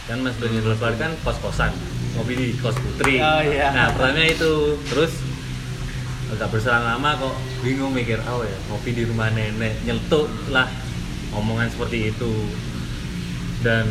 kan 0.04 0.20
Mas 0.20 0.36
Ben 0.36 0.48
Handlebar 0.50 0.92
kan 0.94 1.12
kos 1.20 1.36
kosan 1.38 1.72
ngopi 2.14 2.32
di 2.34 2.46
kos 2.58 2.76
putri 2.76 3.20
Oh, 3.20 3.40
iya. 3.40 3.72
nah 3.72 3.86
pertamanya 3.90 4.28
itu 4.30 4.52
terus 4.86 5.12
agak 6.34 6.50
berselang 6.50 6.82
lama 6.82 7.14
kok 7.14 7.34
bingung 7.62 7.94
mikir 7.94 8.18
oh 8.26 8.42
ya 8.42 8.58
ngopi 8.66 8.90
di 8.90 9.02
rumah 9.06 9.30
nenek. 9.30 9.78
Nyeletuk 9.86 10.26
lah 10.50 10.66
omongan 11.30 11.70
seperti 11.70 12.10
itu. 12.10 12.32
Dan 13.62 13.86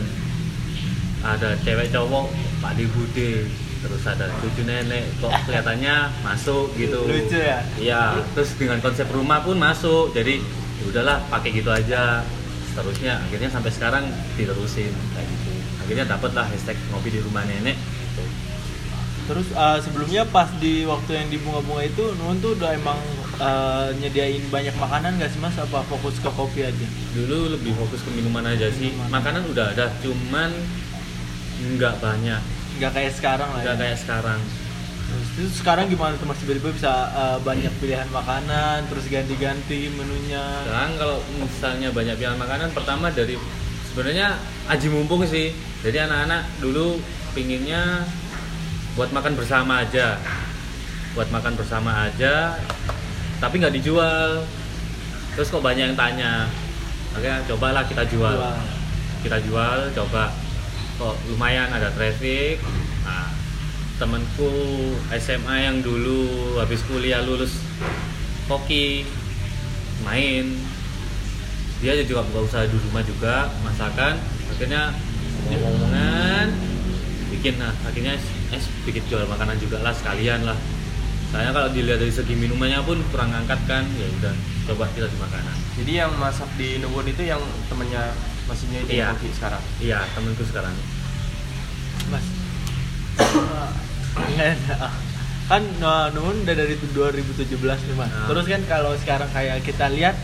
ada 1.24 1.56
cewek 1.64 1.90
cowok 1.90 2.28
Pak 2.60 2.74
Di 2.76 2.86
Bude. 2.92 3.48
Terus 3.84 4.04
ada 4.08 4.32
cucu 4.40 4.64
nenek 4.64 5.08
kok 5.24 5.32
kelihatannya 5.48 5.96
masuk 6.24 6.72
gitu. 6.76 7.04
Lucu 7.04 7.40
ya? 7.40 7.60
iya 7.80 8.02
terus 8.36 8.56
dengan 8.60 8.84
konsep 8.84 9.08
rumah 9.12 9.40
pun 9.44 9.56
masuk. 9.56 10.12
Jadi 10.12 10.44
ya 10.80 10.84
udahlah 10.92 11.24
pakai 11.32 11.50
gitu 11.56 11.72
aja. 11.72 12.28
Seterusnya 12.72 13.24
akhirnya 13.24 13.50
sampai 13.52 13.72
sekarang 13.72 14.04
diterusin 14.36 14.92
kayak 15.16 15.28
gitu. 15.32 15.52
Akhirnya 15.84 16.06
dapatlah 16.12 16.48
hashtag 16.48 16.76
ngopi 16.92 17.12
di 17.12 17.20
rumah 17.24 17.44
nenek. 17.48 17.76
Terus 19.24 19.48
eh, 19.50 19.80
sebelumnya 19.80 20.24
pas 20.26 20.50
di 20.58 20.84
waktu 20.84 21.12
yang 21.16 21.28
di 21.28 21.38
bunga-bunga 21.40 21.84
itu 21.84 22.04
nun 22.18 22.38
tuh 22.38 22.54
udah 22.54 22.72
emang 22.74 23.00
eh, 23.38 23.88
nyediain 23.98 24.44
banyak 24.48 24.76
makanan 24.76 25.16
gak 25.16 25.30
sih 25.30 25.40
mas? 25.40 25.56
Apa 25.56 25.80
fokus 25.88 26.18
ke 26.18 26.28
kopi 26.28 26.64
aja? 26.64 26.88
dulu 27.14 27.54
lebih 27.54 27.72
fokus 27.76 28.02
ke 28.02 28.10
minuman 28.12 28.44
aja 28.44 28.68
sih 28.70 28.90
Minuman. 28.90 29.10
makanan 29.12 29.44
udah 29.48 29.72
ada 29.72 29.86
cuman 30.00 30.50
nggak 31.74 31.96
banyak 32.00 32.42
Nggak 32.74 32.92
kayak 32.92 33.14
sekarang 33.14 33.50
lah 33.50 33.62
nggak 33.62 33.78
ya. 33.78 33.82
kayak 33.86 33.98
sekarang 34.00 34.42
Terus, 35.04 35.30
terus 35.38 35.54
sekarang 35.62 35.86
gimana 35.88 36.18
tuh 36.18 36.26
mas 36.26 36.42
tiba-tiba 36.42 36.74
bisa 36.74 36.90
eh, 37.14 37.38
banyak 37.40 37.70
pilihan 37.78 38.10
makanan, 38.10 38.82
terus 38.90 39.06
ganti-ganti 39.06 39.94
menunya. 39.94 40.42
Sekarang 40.66 40.92
kalau 40.98 41.18
misalnya 41.38 41.90
banyak 41.94 42.16
pilihan 42.18 42.40
makanan, 42.40 42.74
pertama 42.74 43.14
dari 43.14 43.38
sebenarnya 43.86 44.34
aji 44.66 44.88
mumpung 44.90 45.22
sih. 45.24 45.54
Jadi 45.86 46.02
anak-anak 46.02 46.42
dulu 46.58 46.98
pinginnya 47.38 48.10
buat 48.94 49.10
makan 49.10 49.34
bersama 49.34 49.82
aja, 49.82 50.22
buat 51.18 51.30
makan 51.34 51.54
bersama 51.58 52.10
aja, 52.10 52.58
tapi 53.42 53.58
nggak 53.58 53.74
dijual. 53.74 54.46
Terus 55.34 55.50
kok 55.50 55.66
banyak 55.66 55.94
yang 55.94 55.98
tanya, 55.98 56.46
akhirnya 57.18 57.42
cobalah 57.50 57.84
kita 57.90 58.06
jual. 58.06 58.38
Kita 59.26 59.42
jual, 59.42 59.90
coba. 59.98 60.30
Kok 61.02 61.16
lumayan 61.34 61.74
ada 61.74 61.90
traffic. 61.98 62.62
Nah, 63.02 63.34
temanku 63.98 64.52
SMA 65.18 65.56
yang 65.70 65.82
dulu 65.82 66.60
habis 66.62 66.86
kuliah 66.86 67.26
lulus 67.26 67.58
hoki 68.46 69.08
main. 70.06 70.54
Dia 71.82 71.98
juga 72.06 72.24
buka 72.30 72.46
usaha 72.46 72.64
di 72.70 72.78
rumah 72.78 73.02
juga 73.02 73.50
masakan. 73.66 74.22
Akhirnya 74.54 74.94
ngomong-ngomongan 75.50 76.48
bikin. 77.34 77.58
Nah 77.58 77.74
akhirnya 77.84 78.16
eh 78.54 78.62
bikin 78.86 79.04
jual 79.10 79.26
makanan 79.26 79.58
juga 79.58 79.82
lah 79.82 79.92
sekalian 79.92 80.46
lah 80.46 80.56
saya 81.34 81.50
kalau 81.50 81.66
dilihat 81.74 81.98
dari 81.98 82.14
segi 82.14 82.38
minumannya 82.38 82.78
pun 82.86 83.02
kurang 83.10 83.34
angkat 83.34 83.58
kan 83.66 83.82
ya 83.98 84.06
udah 84.22 84.34
coba 84.70 84.86
kita 84.94 85.10
di 85.10 85.18
makanan 85.18 85.56
Jadi 85.74 85.92
yang 85.98 86.14
masak 86.22 86.46
di 86.54 86.78
Nuwun 86.78 87.10
itu 87.10 87.26
yang 87.26 87.42
temennya 87.66 88.14
mesinnya 88.46 88.86
itu 88.86 88.94
Iya. 88.94 89.18
sekarang. 89.34 89.64
iya 89.82 90.00
temanku 90.14 90.46
sekarang 90.46 90.70
Mas. 92.14 92.26
Nggak 94.14 94.50
ada. 94.54 94.78
kan 95.44 95.64
nah, 95.82 96.08
Nun 96.14 96.46
udah 96.46 96.56
dari 96.56 96.78
2017 96.78 97.58
nih 97.58 97.96
mas. 97.98 98.08
Nah. 98.08 98.28
Terus 98.30 98.46
kan 98.46 98.62
kalau 98.70 98.92
sekarang 98.96 99.30
kayak 99.34 99.66
kita 99.66 99.90
lihat 99.90 100.16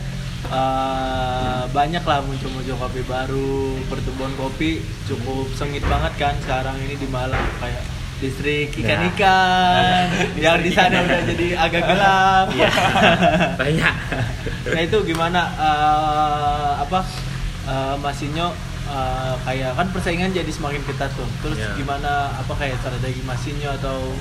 eh, 0.46 1.62
banyak 1.68 2.00
lah 2.00 2.22
muncul-muncul 2.22 2.76
kopi 2.78 3.02
baru, 3.04 3.58
pertumbuhan 3.90 4.32
kopi 4.38 4.80
cukup 5.04 5.50
sengit 5.52 5.82
banget 5.84 6.12
kan 6.16 6.34
sekarang 6.40 6.78
ini 6.80 6.94
di 6.94 7.08
Malang 7.10 7.44
kayak 7.58 7.82
distrik 8.20 8.68
Nah. 8.70 8.80
ikan-ikan. 8.84 10.04
Yang 10.44 10.56
di 10.60 10.70
sana 10.70 10.96
udah 11.00 11.20
jadi 11.26 11.46
agak 11.56 11.82
gelap. 11.82 12.46
iya. 12.52 12.70
Banyak. 13.60 13.94
Nah 14.66 14.80
itu 14.82 14.98
gimana? 15.02 15.40
Eh, 15.50 16.72
apa? 16.78 17.00
Eh, 17.62 17.96
Masinyo 17.96 18.52
eh, 18.86 19.34
kayak 19.40 19.72
kan 19.72 19.86
persaingan 19.88 20.30
jadi 20.30 20.48
semakin 20.48 20.84
ketat 20.84 21.10
tuh. 21.12 21.28
Terus 21.40 21.58
Ya. 21.58 21.72
gimana? 21.74 22.28
Apa 22.36 22.52
kayak 22.54 22.76
strategi 22.78 23.22
Masinyo 23.22 23.72
atau 23.74 24.12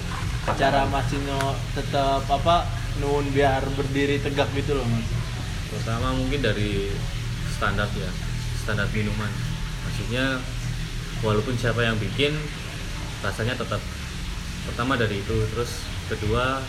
cara 0.49 0.87
Masinyo 0.87 1.37
tetap 1.71 2.23
apa 2.25 2.65
nun 2.97 3.27
biar 3.29 3.61
berdiri 3.69 4.17
tegak 4.17 4.49
gitu 4.53 4.73
loh 4.73 4.85
mas? 4.85 5.05
Pertama 5.69 6.11
mungkin 6.11 6.39
dari 6.39 6.89
standar 7.49 7.85
ya 7.93 8.09
standar 8.57 8.87
minuman. 8.89 9.29
Maksudnya 9.81 10.41
walaupun 11.19 11.53
siapa 11.53 11.81
yang 11.81 11.95
bikin 11.95 12.33
rasanya 13.23 13.55
tetap 13.55 13.81
pertama 14.69 14.95
dari 14.95 15.19
itu. 15.19 15.37
Terus 15.55 15.71
kedua 16.11 16.63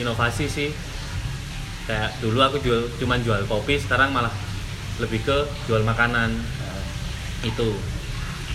inovasi 0.00 0.46
sih. 0.50 0.70
Kayak 1.84 2.16
dulu 2.24 2.40
aku 2.40 2.56
jual 2.64 2.88
cuman 2.96 3.20
jual 3.20 3.44
kopi 3.44 3.76
sekarang 3.76 4.10
malah 4.16 4.32
lebih 4.98 5.20
ke 5.22 5.38
jual 5.68 5.84
makanan. 5.84 6.32
Itu. 7.44 7.76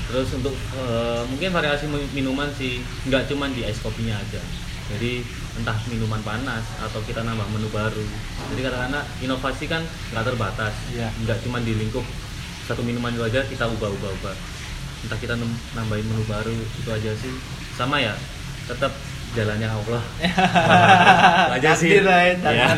Terus 0.10 0.34
untuk 0.34 0.58
eh, 0.74 1.22
mungkin 1.30 1.54
variasi 1.54 1.86
mi- 1.86 2.10
minuman 2.18 2.50
sih 2.58 2.82
nggak 3.06 3.30
cuman 3.30 3.54
di 3.54 3.62
es 3.62 3.78
kopinya 3.80 4.18
aja. 4.18 4.42
Jadi 4.90 5.22
entah 5.62 5.78
minuman 5.86 6.18
panas 6.26 6.66
atau 6.82 6.98
kita 7.06 7.22
nambah 7.22 7.46
menu 7.54 7.70
baru. 7.70 8.02
Jadi 8.50 8.62
kadang-kadang 8.66 9.06
inovasi 9.22 9.70
kan 9.70 9.86
nggak 10.10 10.26
terbatas. 10.34 10.74
Iya. 10.90 11.14
nggak 11.22 11.46
cuman 11.46 11.62
di 11.62 11.78
lingkup 11.78 12.02
satu 12.66 12.86
minuman 12.86 13.10
itu 13.10 13.26
aja 13.26 13.42
kita 13.50 13.66
ubah-ubah-ubah 13.66 14.59
entah 15.00 15.18
kita 15.18 15.34
nambahin 15.74 16.06
menu 16.06 16.24
baru 16.26 16.52
itu 16.52 16.90
aja 16.90 17.12
sih 17.16 17.32
sama 17.74 18.00
ya 18.00 18.14
tetap 18.66 18.92
jalannya 19.32 19.70
Allah 19.70 20.02
aja 21.56 21.72
sih 21.74 22.02
lah 22.02 22.20
ya, 22.26 22.34
Ya. 22.44 22.70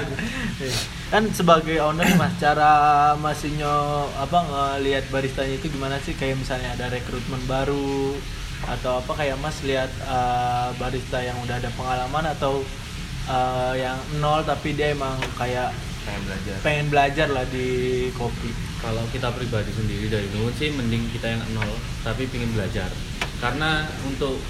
Iya. 0.61 0.73
kan 1.09 1.23
sebagai 1.31 1.79
owner 1.79 2.07
mas 2.15 2.31
cara 2.37 2.71
Masinyo 3.15 3.73
apa 4.15 4.37
ngelihat 4.45 5.09
baristanya 5.09 5.57
itu 5.57 5.67
gimana 5.67 5.99
sih 5.99 6.13
kayak 6.13 6.37
misalnya 6.37 6.71
ada 6.75 6.87
rekrutmen 6.87 7.41
baru 7.47 8.15
atau 8.61 9.01
apa 9.01 9.11
kayak 9.17 9.41
mas 9.41 9.59
lihat 9.65 9.89
eh, 10.01 10.69
barista 10.77 11.19
yang 11.19 11.35
udah 11.41 11.57
ada 11.57 11.67
pengalaman 11.73 12.25
atau 12.29 12.61
eh, 13.25 13.73
yang 13.81 13.97
nol 14.19 14.45
tapi 14.45 14.71
dia 14.71 14.93
emang 14.93 15.17
kayak 15.35 15.73
Pengen 16.01 16.21
belajar. 16.25 16.55
pengen 16.61 16.87
belajar 16.89 17.27
lah 17.29 17.45
di 17.47 17.69
kopi 18.15 18.49
kalau 18.81 19.05
kita 19.13 19.29
pribadi 19.29 19.69
sendiri 19.69 20.09
dari 20.09 20.25
Nuwun 20.33 20.51
sih 20.57 20.73
mending 20.73 21.05
kita 21.13 21.37
yang 21.37 21.41
nol 21.53 21.69
tapi 22.01 22.25
pingin 22.27 22.49
belajar. 22.51 22.89
Karena 23.37 23.85
untuk 24.05 24.41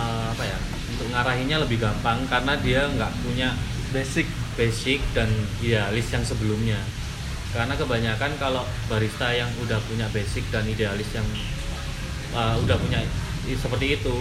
uh, 0.00 0.26
apa 0.32 0.44
ya 0.44 0.58
untuk 0.96 1.12
ngarahinnya 1.12 1.60
lebih 1.60 1.78
gampang 1.78 2.24
karena 2.26 2.56
dia 2.64 2.88
nggak 2.88 3.12
punya 3.20 3.52
basic 3.92 4.26
basic 4.56 5.04
dan 5.12 5.28
idealis 5.60 6.08
yang 6.08 6.24
sebelumnya. 6.24 6.80
Karena 7.52 7.78
kebanyakan 7.78 8.34
kalau 8.40 8.66
barista 8.90 9.30
yang 9.30 9.46
udah 9.62 9.78
punya 9.86 10.10
basic 10.10 10.42
dan 10.50 10.66
idealis 10.66 11.06
yang 11.14 11.28
uh, 12.34 12.56
udah 12.64 12.80
punya 12.80 13.04
seperti 13.44 14.00
itu 14.00 14.16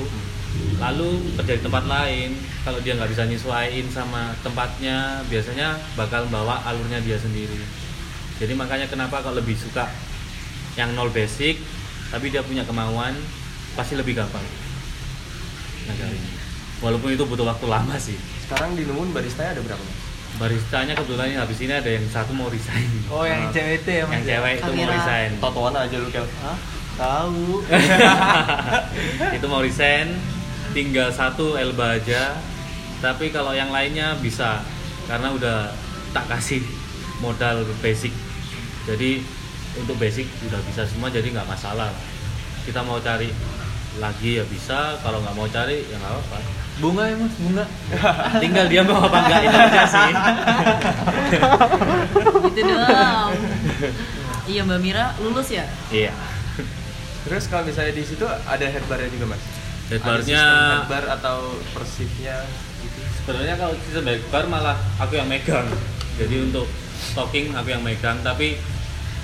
lalu 0.78 1.34
kerja 1.40 1.58
di 1.58 1.64
tempat 1.66 1.90
lain 1.90 2.38
kalau 2.62 2.78
dia 2.84 2.94
nggak 2.94 3.10
bisa 3.10 3.26
nyesuaiin 3.26 3.88
sama 3.90 4.36
tempatnya 4.46 5.26
biasanya 5.26 5.74
bakal 5.98 6.30
bawa 6.30 6.62
alurnya 6.70 7.02
dia 7.02 7.18
sendiri 7.18 7.58
jadi 8.38 8.54
makanya 8.54 8.88
kenapa 8.88 9.20
kalau 9.20 9.38
lebih 9.38 9.54
suka 9.54 9.90
yang 10.74 10.94
nol 10.94 11.10
basic 11.10 11.62
tapi 12.10 12.30
dia 12.30 12.42
punya 12.42 12.64
kemauan 12.64 13.14
pasti 13.74 13.94
lebih 13.94 14.14
gampang 14.16 14.42
walaupun 16.80 17.10
itu 17.12 17.24
butuh 17.24 17.46
waktu 17.46 17.66
lama 17.66 17.96
sih 17.98 18.18
Sekarang 18.44 18.76
di 18.76 18.84
Nuwun 18.84 19.12
baristanya 19.12 19.54
ada 19.54 19.64
berapa? 19.64 19.80
Mas? 19.80 20.02
baristanya 20.34 20.98
kebetulan 20.98 21.30
ini 21.30 21.38
habis 21.38 21.60
ini 21.60 21.70
ada 21.72 21.86
yang 21.86 22.06
satu 22.10 22.34
mau 22.34 22.50
resign 22.50 22.90
Oh, 23.08 23.22
yang 23.22 23.54
cewek 23.54 23.80
itu 23.80 23.90
ya, 23.94 24.04
Mas? 24.04 24.14
yang 24.16 24.26
cewek 24.26 24.52
itu 24.56 24.66
mau 24.66 24.82
Kamera. 24.82 24.96
resign 24.98 25.30
Totoan 25.38 25.74
aja 25.78 25.96
lu 25.96 26.10
Kel. 26.10 26.26
Hah? 26.42 26.58
Tahu. 26.94 27.46
itu 29.38 29.46
mau 29.46 29.62
resign 29.62 30.18
tinggal 30.74 31.10
satu 31.10 31.54
Elba 31.54 31.98
aja 31.98 32.34
tapi 32.98 33.30
kalau 33.30 33.54
yang 33.54 33.70
lainnya 33.70 34.18
bisa 34.18 34.66
karena 35.06 35.30
udah 35.30 35.70
tak 36.12 36.26
kasih 36.28 36.66
modal 37.24 37.64
basic 37.80 38.12
jadi 38.84 39.24
untuk 39.76 39.96
basic 39.96 40.28
udah 40.44 40.60
bisa 40.64 40.84
semua 40.84 41.08
jadi 41.08 41.32
nggak 41.32 41.48
masalah 41.48 41.90
kita 42.64 42.84
mau 42.84 43.00
cari 43.00 43.32
lagi 43.96 44.36
ya 44.36 44.46
bisa 44.46 45.00
kalau 45.00 45.18
nggak 45.20 45.34
mau 45.34 45.48
cari 45.48 45.86
ya 45.86 45.96
nggak 45.96 46.14
apa 46.20 46.40
Bunga 46.74 47.06
ya, 47.06 47.14
Mas? 47.14 47.30
Bunga. 47.38 47.66
tinggal 48.42 48.66
dia 48.66 48.82
mau 48.82 48.98
apa 49.00 49.18
enggak 49.20 49.42
itu 49.44 49.58
aja 49.60 49.84
sih 49.86 50.10
Gitu 52.50 52.62
doang. 52.68 53.30
Iya 54.44 54.62
Mbak 54.66 54.80
Mira 54.82 55.06
lulus 55.18 55.48
ya? 55.50 55.66
iya 55.90 56.12
Terus 57.24 57.46
kalau 57.46 57.64
misalnya 57.64 57.94
di 57.94 58.04
situ 58.04 58.26
ada 58.26 58.66
headbarnya 58.66 59.08
juga 59.08 59.32
mas? 59.32 59.44
Headbarnya- 59.88 60.82
headbar 60.82 61.04
atau 61.14 61.38
persifnya 61.72 62.42
gitu? 62.82 63.00
sebenarnya 63.16 63.56
kalau 63.56 63.74
sistem 63.80 64.04
bar 64.28 64.46
malah 64.46 64.76
aku 64.98 65.14
yang 65.14 65.30
megang 65.30 65.70
jadi 66.16 66.36
untuk 66.42 66.66
stocking 67.04 67.52
aku 67.52 67.76
yang 67.76 67.84
megang 67.84 68.24
tapi 68.24 68.56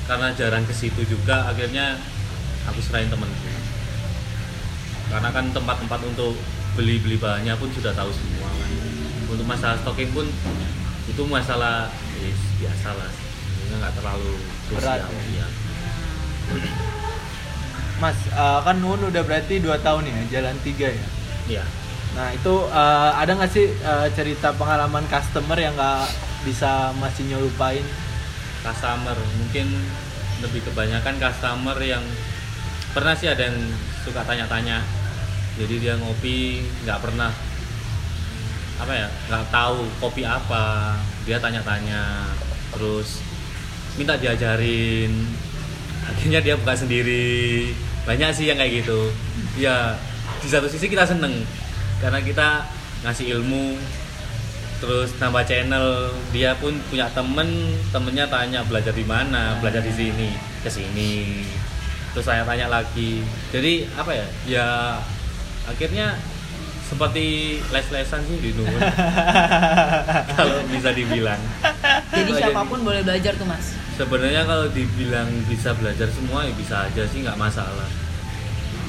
karena 0.06 0.34
jarang 0.36 0.66
ke 0.68 0.74
situ 0.76 1.02
juga 1.08 1.48
akhirnya 1.48 1.96
aku 2.68 2.84
serahin 2.84 3.08
temenku 3.08 3.50
karena 5.10 5.30
kan 5.32 5.46
tempat-tempat 5.50 6.00
untuk 6.06 6.36
beli-beli 6.78 7.18
bahannya 7.18 7.56
pun 7.58 7.70
sudah 7.74 7.96
tahu 7.96 8.12
semua 8.14 8.50
kan 8.52 8.72
untuk 9.30 9.46
masalah 9.48 9.78
stocking 9.82 10.12
pun 10.12 10.28
itu 11.10 11.22
masalah 11.26 11.90
yes, 12.22 12.42
biasa 12.62 12.90
lah 12.94 13.12
nggak 13.70 13.94
terlalu 14.02 14.34
Berat, 14.70 15.02
ya? 15.02 15.22
iya. 15.34 15.46
Mas, 18.00 18.16
eh, 18.32 18.60
kan 18.64 18.78
Nun 18.80 19.02
udah 19.02 19.24
berarti 19.26 19.60
2 19.60 19.76
tahun 19.82 20.08
ya, 20.08 20.40
jalan 20.40 20.56
3 20.62 20.88
ya. 20.88 21.08
Iya. 21.50 21.64
Nah, 22.16 22.28
itu 22.34 22.54
eh, 22.70 23.12
ada 23.18 23.32
nggak 23.36 23.52
sih 23.52 23.68
eh, 23.70 24.08
cerita 24.16 24.56
pengalaman 24.56 25.06
customer 25.10 25.58
yang 25.60 25.74
nggak 25.76 26.06
bisa 26.46 26.96
masih 26.98 27.27
nyelupain? 27.27 27.84
customer. 28.63 29.17
Mungkin 29.39 29.67
lebih 30.39 30.62
kebanyakan 30.72 31.15
customer 31.19 31.77
yang 31.79 32.03
pernah 32.96 33.13
sih 33.15 33.31
ada 33.31 33.50
yang 33.50 33.60
suka 34.03 34.24
tanya-tanya. 34.24 34.84
Jadi 35.60 35.75
dia 35.84 36.00
ngopi 36.00 36.63
nggak 36.88 37.00
pernah 37.03 37.31
apa 38.79 38.93
ya 38.96 39.08
nggak 39.27 39.46
tahu 39.51 39.84
kopi 40.00 40.24
apa. 40.24 40.96
Dia 41.27 41.39
tanya-tanya 41.39 42.31
terus 42.75 43.24
minta 44.00 44.15
diajarin. 44.15 45.12
Akhirnya 46.08 46.39
dia 46.39 46.55
buka 46.55 46.75
sendiri. 46.75 47.72
Banyak 48.08 48.31
sih 48.31 48.48
yang 48.48 48.58
kayak 48.58 48.84
gitu. 48.84 49.12
Ya 49.60 50.00
di 50.39 50.48
satu 50.48 50.72
sisi 50.72 50.88
kita 50.88 51.03
seneng 51.03 51.43
karena 52.00 52.24
kita 52.24 52.63
ngasih 53.03 53.36
ilmu 53.36 53.75
terus 54.80 55.12
nambah 55.20 55.44
channel. 55.44 56.10
Dia 56.32 56.56
pun 56.56 56.76
punya 56.88 57.08
temen 57.12 57.48
temennya 57.92 58.26
tanya 58.28 58.64
belajar 58.64 58.92
di 58.92 59.04
mana? 59.04 59.60
Belajar 59.60 59.84
di 59.84 59.94
sini 59.94 60.30
ke 60.60 60.68
sini. 60.68 61.44
Terus 62.16 62.26
saya 62.26 62.42
tanya 62.44 62.68
lagi. 62.68 63.22
Jadi 63.52 63.86
apa 63.94 64.12
ya? 64.12 64.28
Ya 64.48 64.68
akhirnya 65.64 66.18
seperti 66.90 67.60
les-lesan 67.70 68.26
sih 68.26 68.42
di 68.42 68.50
Nuwun 68.58 68.82
kalau 70.34 70.58
bisa 70.74 70.90
dibilang. 70.90 71.38
Jadi 72.10 72.34
Jadi- 72.34 72.42
siapa 72.42 72.66
pun 72.66 72.82
boleh 72.82 73.06
belajar 73.06 73.38
tuh 73.38 73.46
Mas. 73.46 73.78
sebenarnya 73.94 74.48
kalau 74.48 74.66
dibilang 74.72 75.28
bisa 75.46 75.76
belajar 75.76 76.08
semua 76.10 76.48
ya 76.48 76.56
bisa 76.56 76.88
aja 76.88 77.04
sih 77.06 77.22
nggak 77.22 77.38
masalah. 77.38 77.86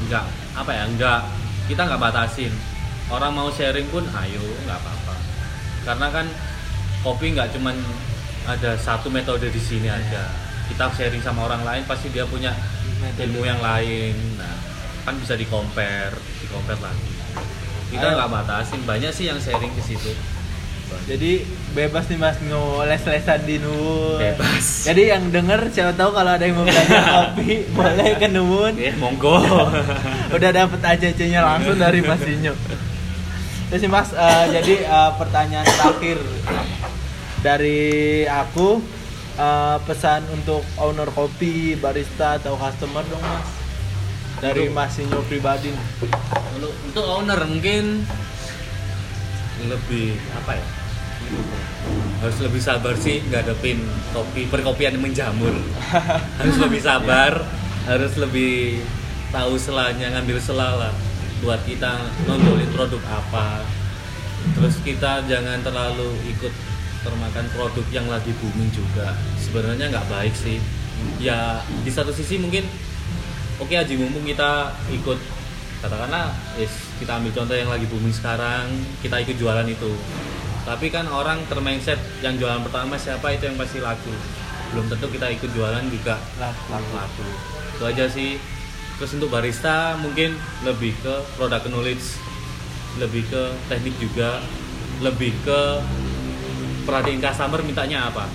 Nggak 0.08 0.24
apa 0.56 0.70
ya 0.72 0.84
nggak 0.96 1.20
kita 1.68 1.82
nggak 1.84 2.00
batasin. 2.00 2.54
Orang 3.10 3.34
mau 3.36 3.50
sharing 3.52 3.90
pun 3.90 4.06
ayo 4.06 4.38
nggak 4.64 4.78
apa-apa 4.80 5.09
karena 5.84 6.06
kan 6.12 6.26
kopi 7.00 7.32
nggak 7.32 7.56
cuman 7.56 7.76
ada 8.48 8.76
satu 8.80 9.08
metode 9.08 9.48
di 9.48 9.60
sini 9.60 9.88
aja. 9.88 10.28
Kita 10.70 10.86
sharing 10.94 11.22
sama 11.22 11.50
orang 11.50 11.66
lain 11.66 11.82
pasti 11.88 12.08
dia 12.14 12.22
punya 12.24 12.54
ilmu 13.18 13.42
yang 13.42 13.58
lain. 13.58 14.14
Nah 14.38 14.54
kan 15.02 15.16
bisa 15.16 15.34
di 15.34 15.48
compare 15.48 16.12
di 16.12 16.46
compare 16.52 16.78
lagi 16.78 17.20
kita 17.90 18.06
nggak 18.14 18.30
batasin 18.30 18.80
banyak 18.86 19.10
sih 19.10 19.26
yang 19.26 19.38
sharing 19.42 19.74
ke 19.74 19.82
situ. 19.82 20.14
Jadi 21.06 21.46
bebas 21.70 22.10
nih 22.10 22.18
Mas 22.18 22.34
mau 22.50 22.82
les-lesan 22.82 23.46
di 23.46 23.62
Nuwun. 23.62 24.18
Bebas. 24.18 24.90
Jadi 24.90 25.10
yang 25.10 25.30
denger 25.30 25.70
siapa 25.70 25.94
tahu 25.94 26.10
kalau 26.14 26.34
ada 26.34 26.42
yang 26.42 26.58
mau 26.58 26.66
belajar 26.66 27.02
kopi 27.14 27.62
boleh 27.70 28.10
ke 28.18 28.26
Nuwun. 28.30 28.74
ya 28.74 28.94
monggo. 28.98 29.38
Udah 30.34 30.50
dapet 30.50 30.80
ACC-nya 30.82 31.46
langsung 31.46 31.78
dari 31.78 32.02
Mas 32.02 32.22
Inyo. 32.26 32.54
Terus 33.70 33.86
Mas, 33.86 34.10
eh, 34.10 34.46
jadi 34.50 34.74
eh, 34.82 35.10
pertanyaan 35.14 35.62
terakhir 35.62 36.18
dari 37.38 38.26
aku 38.26 38.82
eh, 39.38 39.78
pesan 39.86 40.26
untuk 40.34 40.66
owner 40.74 41.06
kopi, 41.14 41.78
barista 41.78 42.42
atau 42.42 42.58
customer 42.58 43.06
dong 43.06 43.22
Mas. 43.22 43.48
Dari 44.42 44.66
Mas 44.74 44.98
Inyo 44.98 45.22
pribadi 45.30 45.70
untuk 46.58 46.74
untuk 46.90 47.04
owner 47.06 47.38
mungkin 47.46 48.02
lebih 49.70 50.18
apa 50.34 50.58
ya? 50.58 50.66
Harus 52.26 52.38
lebih 52.42 52.58
sabar 52.58 52.98
sih 52.98 53.22
ngadepin 53.30 53.86
kopi 54.10 54.50
perkopian 54.50 54.98
yang 54.98 55.04
menjamur. 55.04 55.54
Harus 56.42 56.56
lebih 56.58 56.80
sabar 56.82 57.46
harus 57.88 58.12
lebih 58.20 58.84
tahu 59.32 59.56
selanya 59.56 60.12
ngambil 60.12 60.36
selala 60.36 60.92
buat 61.40 61.60
kita 61.64 62.08
nonjolin 62.28 62.70
produk 62.76 63.02
apa. 63.08 63.64
Terus 64.56 64.76
kita 64.84 65.24
jangan 65.28 65.60
terlalu 65.60 66.16
ikut 66.32 66.52
termakan 67.00 67.46
produk 67.56 67.86
yang 67.92 68.06
lagi 68.08 68.32
booming 68.40 68.68
juga. 68.72 69.16
Sebenarnya 69.40 69.88
nggak 69.88 70.08
baik 70.08 70.34
sih. 70.36 70.60
Ya 71.16 71.64
di 71.84 71.88
satu 71.88 72.12
sisi 72.12 72.36
mungkin 72.36 72.64
oke 73.56 73.72
aja 73.72 73.92
mumpung 73.96 74.24
kita 74.24 74.76
ikut 74.92 75.16
katakanlah 75.80 76.28
yes, 76.60 76.92
kita 77.00 77.16
ambil 77.16 77.32
contoh 77.32 77.56
yang 77.56 77.72
lagi 77.72 77.88
booming 77.88 78.12
sekarang 78.12 78.68
kita 79.00 79.16
ikut 79.24 79.36
jualan 79.40 79.64
itu. 79.64 79.92
Tapi 80.68 80.92
kan 80.92 81.08
orang 81.08 81.40
termindset 81.48 81.96
yang 82.20 82.36
jualan 82.36 82.60
pertama 82.60 83.00
siapa 83.00 83.32
itu 83.32 83.48
yang 83.48 83.56
pasti 83.56 83.80
laku? 83.80 84.12
Belum 84.76 84.86
tentu 84.92 85.08
kita 85.08 85.32
ikut 85.32 85.50
jualan 85.56 85.84
juga. 85.88 86.20
Laku. 86.36 86.92
laku. 86.92 87.24
Itu 87.80 87.84
aja 87.88 88.04
sih 88.12 88.36
terus 89.00 89.16
untuk 89.16 89.32
barista 89.32 89.96
mungkin 90.04 90.36
lebih 90.60 90.92
ke 91.00 91.14
product 91.40 91.72
knowledge 91.72 92.20
lebih 93.00 93.24
ke 93.32 93.42
teknik 93.72 93.96
juga 93.96 94.44
lebih 95.00 95.32
ke 95.40 95.60
perhatiin 96.84 97.16
customer 97.16 97.64
mintanya 97.64 98.12
apa. 98.12 98.28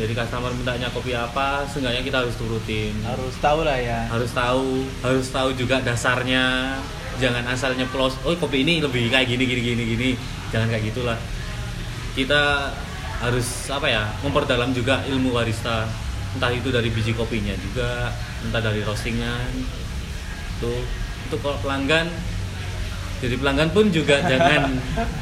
Jadi 0.00 0.16
customer 0.16 0.48
mintanya 0.56 0.88
kopi 0.88 1.12
apa 1.12 1.68
seenggaknya 1.68 2.00
kita 2.00 2.24
harus 2.24 2.32
turutin. 2.40 2.96
Harus 3.04 3.36
tahu 3.44 3.60
lah 3.68 3.76
ya. 3.76 4.08
harus 4.08 4.32
tahu 4.32 4.88
harus 5.04 5.28
tahu 5.28 5.52
juga 5.52 5.84
dasarnya. 5.84 6.76
Jangan 7.20 7.44
asal 7.52 7.76
nyeplos 7.76 8.16
oh 8.24 8.32
kopi 8.40 8.64
ini 8.64 8.80
lebih 8.80 9.12
kayak 9.12 9.28
gini 9.28 9.44
gini 9.44 9.60
gini 9.60 9.82
gini. 9.84 10.10
Jangan 10.48 10.72
kayak 10.72 10.96
gitulah. 10.96 11.20
Kita 12.16 12.72
harus 13.20 13.68
apa 13.68 13.84
ya 13.92 14.08
memperdalam 14.24 14.72
juga 14.72 15.04
ilmu 15.12 15.36
barista. 15.36 15.84
Entah 16.36 16.52
itu 16.52 16.72
dari 16.72 16.88
biji 16.88 17.12
kopinya 17.12 17.52
juga 17.60 18.12
entah 18.44 18.64
dari 18.64 18.80
roastingan 18.80 19.84
itu 20.56 20.74
untuk 21.28 21.38
kalau 21.44 21.58
pelanggan 21.60 22.08
jadi 23.20 23.34
pelanggan 23.40 23.68
pun 23.72 23.88
juga 23.88 24.20
jangan 24.30 24.76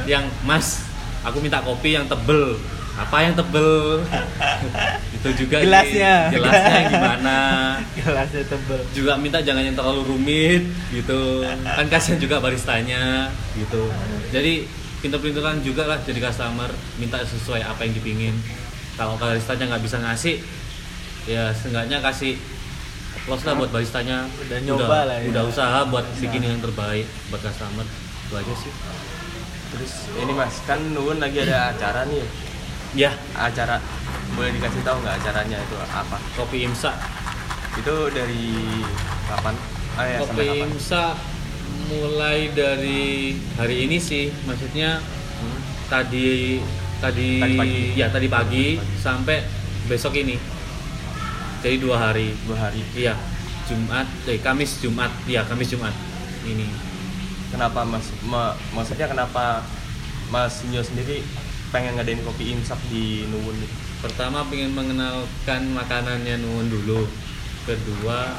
yang 0.07 0.27
mas 0.43 0.83
aku 1.25 1.41
minta 1.41 1.59
kopi 1.65 1.97
yang 1.97 2.07
tebel. 2.07 2.59
Apa 2.95 3.27
yang 3.27 3.35
tebel? 3.35 4.07
Itu 5.19 5.35
juga 5.35 5.59
Gelasnya. 5.59 6.31
gelasnya 6.31 6.81
gimana? 6.95 7.39
Gelasnya 7.99 8.45
tebel. 8.47 8.79
juga 8.95 9.19
minta 9.19 9.43
jangan 9.43 9.67
yang 9.67 9.75
terlalu 9.75 10.07
rumit 10.07 10.63
gitu. 10.95 11.43
Kan 11.65 11.91
kasihan 11.91 12.23
juga 12.23 12.39
baristanya 12.39 13.35
gitu. 13.59 13.91
Jadi 14.31 14.71
pinter-pinteran 15.03 15.59
juga 15.67 15.91
lah 15.91 15.99
jadi 16.07 16.23
customer 16.23 16.71
minta 17.03 17.19
sesuai 17.27 17.67
apa 17.67 17.83
yang 17.83 17.99
dipingin. 17.99 18.37
Kalau 18.95 19.19
baristanya 19.19 19.75
nggak 19.75 19.83
bisa 19.83 19.99
ngasih 19.99 20.39
ya 21.27 21.51
seenggaknya 21.51 21.99
kasih 21.99 22.39
applause 23.17 23.43
lah 23.43 23.55
buat 23.55 23.71
baristanya 23.71 24.27
Udah 24.39 24.59
nyoba 24.61 24.99
lah 25.05 25.17
ya. 25.17 25.27
udah 25.31 25.43
usaha 25.45 25.79
buat 25.85 26.05
bikin 26.15 26.43
yang 26.43 26.59
terbaik 26.59 27.07
buat 27.29 27.41
customer 27.41 27.87
itu 28.25 28.35
aja 28.35 28.55
sih 28.57 28.73
Terus 29.71 29.93
ini 30.15 30.33
mas, 30.33 30.63
kan 30.63 30.79
Nuwun 30.89 31.19
lagi 31.19 31.43
ada 31.43 31.71
acara 31.71 32.07
nih. 32.07 32.23
ya 32.95 33.11
Acara 33.33 33.83
boleh 34.31 34.51
dikasih 34.53 34.83
tahu 34.83 34.97
nggak 34.99 35.19
acaranya 35.19 35.59
itu 35.59 35.77
apa? 35.85 36.17
kopi 36.35 36.63
imsa 36.63 36.95
Itu 37.75 38.07
dari 38.09 38.55
kapan? 39.27 39.55
Ah 39.95 40.07
ya, 40.07 40.19
kopi 40.21 40.47
kapan? 40.47 40.69
imsa 40.69 41.05
mulai 41.85 42.49
dari 42.51 43.03
hari 43.53 43.85
ini 43.85 43.99
sih 43.99 44.29
maksudnya 44.43 45.03
Hmm. 45.35 45.61
tadi 45.91 46.63
tadi, 46.97 47.31
Tadi 47.37 47.57
pagi. 47.59 47.83
ya 47.93 48.07
tadi 48.09 48.29
pagi 48.29 48.67
sampai 48.97 49.43
besok 49.85 50.15
ini 50.15 50.39
jadi 51.65 51.81
dua 51.81 51.97
hari 51.97 52.37
dua 52.45 52.69
hari. 52.69 52.85
Iya 52.93 53.17
Jumat 53.65 54.05
eh 54.29 54.37
Kamis 54.45 54.85
Jumat. 54.85 55.09
Iya 55.25 55.49
Kamis 55.49 55.73
Jumat. 55.73 55.97
Ini. 56.45 56.69
Kenapa 57.49 57.89
mas 57.89 58.13
ma- 58.29 58.53
maksudnya 58.77 59.09
kenapa 59.09 59.65
mas 60.29 60.61
Nyo 60.69 60.85
sendiri 60.85 61.25
pengen 61.73 61.97
ngadain 61.97 62.21
kopi 62.21 62.53
imsak 62.53 62.77
di 62.93 63.25
Nuwun 63.33 63.57
gitu? 63.57 63.75
pertama 64.05 64.45
pengen 64.53 64.77
mengenalkan 64.77 65.73
makanannya 65.73 66.37
nuwun 66.45 66.69
dulu. 66.69 67.09
Kedua 67.65 68.37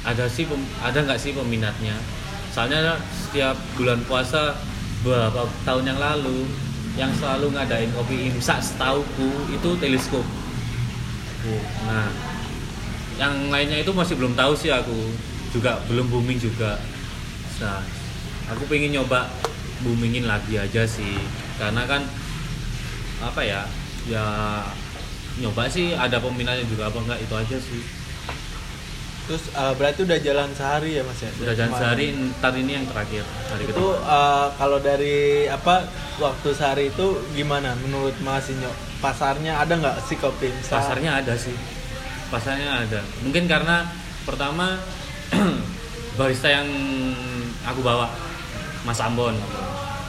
ada 0.00 0.24
sih 0.24 0.48
ada 0.80 0.96
nggak 0.96 1.20
sih 1.20 1.36
peminatnya? 1.36 1.92
Soalnya 2.56 2.96
setiap 3.12 3.52
bulan 3.76 4.00
puasa 4.08 4.56
beberapa 5.04 5.44
tahun 5.68 5.92
yang 5.92 6.00
lalu 6.00 6.48
yang 6.96 7.12
selalu 7.20 7.52
ngadain 7.52 7.92
kopi 7.92 8.32
imsak 8.32 8.64
setauku 8.64 9.28
itu 9.52 9.76
teleskop 9.76 10.24
nah 11.86 12.08
yang 13.16 13.48
lainnya 13.48 13.80
itu 13.80 13.90
masih 13.96 14.14
belum 14.20 14.36
tahu 14.36 14.52
sih 14.52 14.68
aku 14.68 14.96
juga 15.54 15.80
belum 15.88 16.06
booming 16.12 16.36
juga 16.36 16.76
nah 17.62 17.80
aku 18.52 18.68
pengen 18.68 18.92
nyoba 18.92 19.30
boomingin 19.84 20.28
lagi 20.28 20.60
aja 20.60 20.84
sih 20.84 21.16
karena 21.56 21.84
kan 21.88 22.04
apa 23.24 23.40
ya 23.40 23.62
ya 24.04 24.24
nyoba 25.40 25.68
sih 25.68 25.92
ada 25.96 26.20
peminatnya 26.20 26.64
juga 26.68 26.88
apa 26.88 26.98
enggak 27.00 27.20
itu 27.24 27.34
aja 27.34 27.58
sih 27.60 27.82
Terus 29.26 29.50
eh, 29.50 29.74
berarti 29.74 30.06
udah 30.06 30.18
jalan 30.22 30.48
sehari 30.54 30.90
ya 30.94 31.02
Mas 31.02 31.18
ya? 31.18 31.30
udah 31.42 31.54
jalan 31.58 31.70
kemarin? 31.74 31.82
sehari 31.82 32.06
ntar 32.38 32.54
ini 32.54 32.72
yang 32.78 32.86
terakhir 32.86 33.24
hari 33.50 33.62
Itu 33.66 33.86
eh, 33.98 34.46
kalau 34.54 34.78
dari 34.78 35.18
apa 35.50 35.76
waktu 36.22 36.48
sehari 36.54 36.94
itu 36.94 37.06
gimana 37.34 37.74
menurut 37.82 38.14
Mas 38.22 38.46
Inyo? 38.46 38.70
Pasarnya 39.06 39.62
ada 39.62 39.74
nggak 39.78 39.96
sih 40.10 40.18
kopi 40.18 40.50
pasarnya 40.66 41.22
ada 41.22 41.38
sih. 41.38 41.54
Pasarnya 42.26 42.82
ada. 42.82 43.00
Mungkin 43.22 43.46
karena 43.46 43.86
pertama 44.26 44.82
barista 46.18 46.50
yang 46.50 46.66
aku 47.62 47.86
bawa 47.86 48.10
Mas 48.82 48.98
Ambon. 48.98 49.38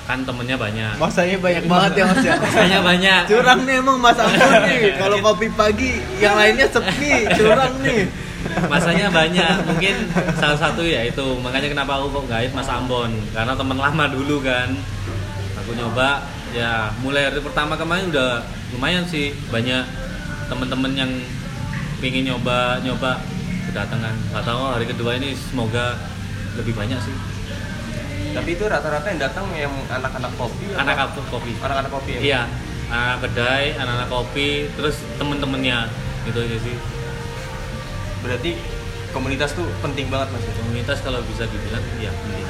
Kan 0.09 0.25
temennya 0.25 0.57
banyak. 0.57 0.97
Masanya 0.97 1.37
banyak 1.37 1.63
banget 1.69 1.91
ya 1.93 2.03
Mas 2.09 2.23
ya. 2.25 2.35
masanya 2.41 2.79
banyak. 2.81 3.21
Curang 3.29 3.59
nih 3.69 3.75
emang 3.77 3.97
Mas 4.01 4.17
Ampun 4.17 4.49
nih. 4.65 4.81
Kalau 5.05 5.17
kopi 5.21 5.47
pagi 5.53 6.01
yang 6.17 6.33
lainnya 6.33 6.65
sepi, 6.65 7.27
curang 7.37 7.77
nih. 7.85 8.09
masanya 8.71 9.13
banyak. 9.13 9.55
Mungkin 9.67 9.95
salah 10.41 10.57
satu 10.57 10.81
ya 10.81 11.05
itu. 11.05 11.37
Makanya 11.43 11.69
kenapa 11.69 12.01
aku 12.01 12.17
kok 12.17 12.25
gait 12.33 12.49
Mas 12.49 12.65
Ambon? 12.65 13.13
Karena 13.29 13.53
teman 13.53 13.77
lama 13.77 14.09
dulu 14.09 14.41
kan. 14.41 14.73
Aku 15.61 15.75
nyoba 15.77 16.23
ya 16.55 16.91
mulai 17.03 17.27
hari 17.27 17.41
pertama 17.43 17.75
kemarin 17.75 18.11
udah 18.11 18.43
lumayan 18.75 19.03
sih. 19.07 19.33
Banyak 19.51 19.83
teman-teman 20.47 20.91
yang 20.95 21.11
pingin 21.99 22.29
nyoba 22.31 22.79
nyoba 22.83 23.19
kedatangan. 23.67 24.15
Nggak 24.31 24.45
tahu 24.45 24.61
hari 24.71 24.85
kedua 24.87 25.11
ini 25.19 25.35
semoga 25.35 25.97
lebih 26.55 26.73
banyak 26.77 26.99
sih. 27.01 27.15
Tapi 28.37 28.49
itu 28.53 28.63
rata-rata 28.69 29.07
yang 29.09 29.21
datang 29.21 29.45
yang 29.55 29.73
anak-anak 29.89 30.31
kopi 30.37 30.65
apa? 30.73 30.81
anak 30.83 30.97
apa 31.09 31.19
kopi. 31.31 31.51
Anak-anak 31.57 31.91
kopi 31.91 32.11
ya? 32.17 32.19
Iya 32.21 32.41
anak 32.87 33.17
kedai 33.27 33.75
anak-anak 33.75 34.09
kopi 34.09 34.49
terus 34.77 35.01
temen-temennya. 35.17 35.89
Gitu 36.27 36.37
aja 36.37 36.57
sih. 36.61 36.75
Berarti 38.21 38.51
komunitas 39.15 39.55
tuh 39.55 39.65
penting 39.81 40.07
banget 40.11 40.29
mas. 40.35 40.43
Ya? 40.43 40.53
komunitas 40.59 40.97
kalau 41.01 41.19
bisa 41.25 41.43
dibilang 41.47 41.83
iya 41.97 42.11
penting. 42.13 42.47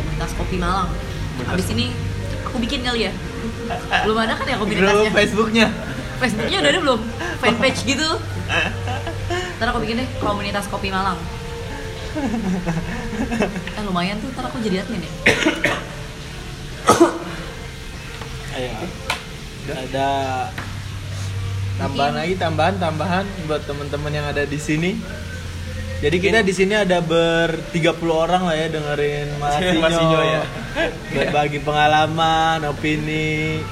Komunitas 0.00 0.30
kopi 0.34 0.56
Malang. 0.58 0.90
Komunitas 1.38 1.54
Abis 1.54 1.68
ini 1.74 1.86
aku 2.54 2.62
bikin 2.62 2.86
kali 2.86 3.10
ya. 3.10 3.12
Belum 4.06 4.14
ada 4.22 4.38
kan 4.38 4.46
ya 4.46 4.54
Belum 4.54 4.70
komunitasnya? 4.70 5.10
Facebooknya. 5.10 5.66
Facebooknya 6.22 6.58
udah 6.62 6.70
ada 6.70 6.78
belum? 6.86 7.00
Fanpage 7.42 7.80
gitu. 7.82 8.06
Ntar 9.58 9.66
aku 9.74 9.82
bikin 9.82 9.98
deh 9.98 10.08
komunitas 10.22 10.70
kopi 10.70 10.94
Malang. 10.94 11.18
Eh 13.74 13.82
lumayan 13.82 14.22
tuh, 14.22 14.30
ntar 14.30 14.46
aku 14.46 14.62
jadi 14.62 14.86
admin 14.86 15.02
ya. 15.02 15.10
Ayo. 18.54 18.70
Ada 19.66 20.08
tambahan 21.74 22.14
lagi 22.14 22.38
tambahan 22.38 22.78
tambahan 22.78 23.26
buat 23.50 23.66
teman-teman 23.66 24.14
yang 24.14 24.30
ada 24.30 24.46
di 24.46 24.62
sini. 24.62 24.94
Jadi 26.04 26.16
kita 26.20 26.44
di 26.44 26.52
sini 26.52 26.76
ada 26.76 27.00
ber 27.00 27.56
30 27.72 27.96
orang 28.12 28.44
lah 28.44 28.52
ya 28.52 28.68
dengerin 28.68 29.28
Mas 29.40 29.56
Inyo. 29.56 29.80
Mas 29.80 29.96
Inyo 29.96 30.20
ya. 30.20 30.42
Berbagi 31.16 31.64
pengalaman, 31.64 32.60
opini. 32.68 33.64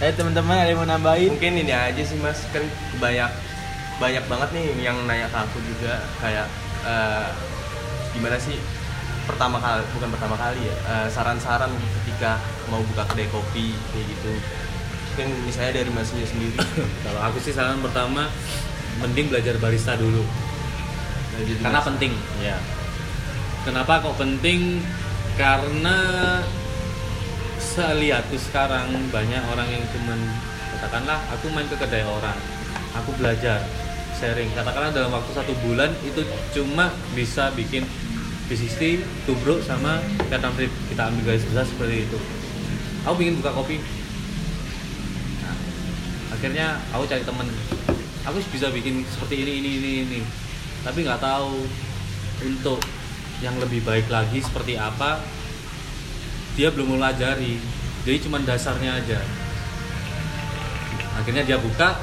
Ayo 0.00 0.12
teman-teman 0.16 0.56
ada 0.56 0.72
yang 0.72 0.80
mau 0.80 0.88
nambahin? 0.88 1.36
mungkin 1.36 1.62
ini 1.62 1.70
aja 1.70 2.02
sih 2.02 2.18
mas 2.18 2.42
kan 2.50 2.64
banyak 2.98 3.30
banyak 4.02 4.24
banget 4.26 4.48
nih 4.50 4.66
yang 4.82 4.98
nanya 5.06 5.30
ke 5.30 5.38
aku 5.38 5.62
juga 5.62 6.02
kayak 6.18 6.50
eh, 6.82 7.28
gimana 8.10 8.34
sih 8.34 8.58
pertama 9.30 9.62
kali 9.62 9.78
bukan 9.94 10.10
pertama 10.10 10.34
kali 10.34 10.58
ya 10.58 10.74
eh, 10.90 11.06
saran-saran 11.06 11.70
ketika 12.02 12.34
mau 12.66 12.82
buka 12.82 13.06
kedai 13.14 13.30
kopi 13.30 13.78
kayak 13.94 14.06
gitu 14.10 14.32
mungkin 15.14 15.28
misalnya 15.46 15.72
dari 15.78 15.90
masnya 15.94 16.26
sendiri 16.26 16.58
Kalau 17.06 17.20
aku 17.22 17.38
sih 17.38 17.54
saran 17.54 17.78
pertama 17.78 18.26
mending 18.98 19.30
belajar 19.30 19.54
barista 19.62 19.94
dulu. 19.94 20.26
Jadi 21.38 21.52
Karena 21.64 21.80
penting. 21.80 22.12
Ya. 22.44 22.56
Kenapa 23.64 24.02
kok 24.02 24.18
penting? 24.18 24.82
Karena 25.38 25.96
selihatku 27.62 28.36
sekarang 28.36 28.90
banyak 29.08 29.40
orang 29.48 29.68
yang 29.70 29.84
cuman 29.96 30.18
katakanlah 30.76 31.18
aku 31.32 31.48
main 31.54 31.64
ke 31.70 31.76
kedai 31.78 32.04
orang, 32.04 32.36
aku 32.92 33.16
belajar 33.16 33.64
sharing. 34.18 34.50
Katakanlah 34.52 34.92
dalam 34.92 35.14
waktu 35.14 35.30
satu 35.32 35.56
bulan 35.64 35.88
itu 36.04 36.20
cuma 36.52 36.92
bisa 37.16 37.48
bikin 37.56 37.86
bisnis 38.50 39.00
tubruk 39.24 39.64
sama 39.64 40.04
kata 40.28 40.52
kita 40.92 41.02
ambil 41.08 41.22
garis 41.32 41.46
besar 41.48 41.64
seperti 41.64 42.04
itu. 42.04 42.18
Aku 43.08 43.18
ingin 43.24 43.40
buka 43.40 43.50
kopi, 43.56 43.80
Nah, 45.42 45.56
akhirnya 46.36 46.78
aku 46.94 47.02
cari 47.08 47.24
temen 47.24 47.48
aku 48.22 48.38
bisa 48.54 48.70
bikin 48.70 49.02
seperti 49.10 49.42
ini 49.42 49.52
ini 49.58 49.70
ini 49.80 49.90
ini 50.06 50.20
tapi 50.82 51.06
nggak 51.06 51.22
tahu 51.22 51.62
untuk 52.42 52.82
yang 53.42 53.58
lebih 53.58 53.82
baik 53.82 54.06
lagi 54.06 54.38
seperti 54.42 54.78
apa 54.78 55.22
dia 56.54 56.70
belum 56.70 56.98
melajari 56.98 57.58
jadi 58.02 58.18
cuma 58.18 58.42
dasarnya 58.42 58.98
aja. 58.98 59.18
Akhirnya 61.14 61.46
dia 61.46 61.58
buka. 61.58 61.94